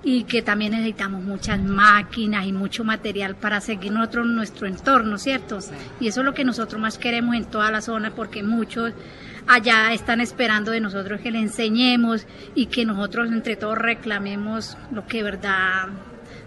[0.04, 5.60] y que también necesitamos muchas máquinas y mucho material para seguir nosotros nuestro entorno, ¿cierto?
[6.00, 8.94] Y eso es lo que nosotros más queremos en toda la zona porque muchos
[9.48, 15.06] allá están esperando de nosotros que le enseñemos y que nosotros entre todos reclamemos lo
[15.06, 15.90] que verdad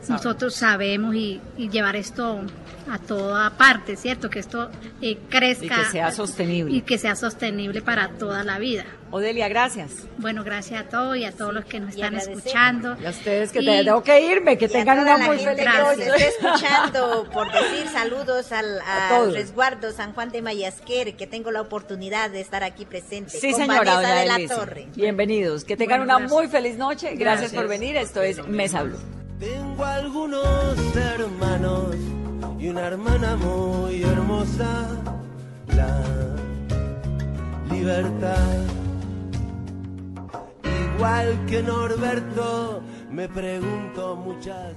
[0.09, 2.41] nosotros sabemos y, y llevar esto
[2.91, 4.29] a toda parte, ¿cierto?
[4.29, 4.69] Que esto
[5.01, 6.75] eh, crezca Y que sea sostenible.
[6.77, 8.85] y que sea sostenible para toda la vida.
[9.13, 9.91] Odelia, gracias.
[10.19, 12.97] Bueno, gracias a todos y a todos los que nos están escuchando.
[13.01, 16.07] Y a ustedes que Y- te- tengo que irme, que tengan una muy feliz noche.
[16.09, 19.35] esté escuchando, por decir saludos al, A al todos.
[19.35, 23.39] resguardo San Juan de Mayasquer, que tengo la oportunidad de estar aquí presente.
[23.39, 24.57] Sí, con señora, Vanessa doña de la Delicia.
[24.57, 24.87] Torre.
[24.97, 25.65] Bienvenidos.
[25.65, 27.15] Que tengan Bueno, una muy feliz noche.
[27.15, 27.53] Gracias, Gracias.
[27.53, 27.97] por venir.
[27.97, 28.99] Esto es Mesa Blue.
[29.43, 31.97] Tengo algunos hermanos
[32.61, 34.87] y una hermana muy hermosa,
[35.67, 36.01] la
[37.69, 38.61] libertad.
[40.95, 44.77] Igual que Norberto, me pregunto muchas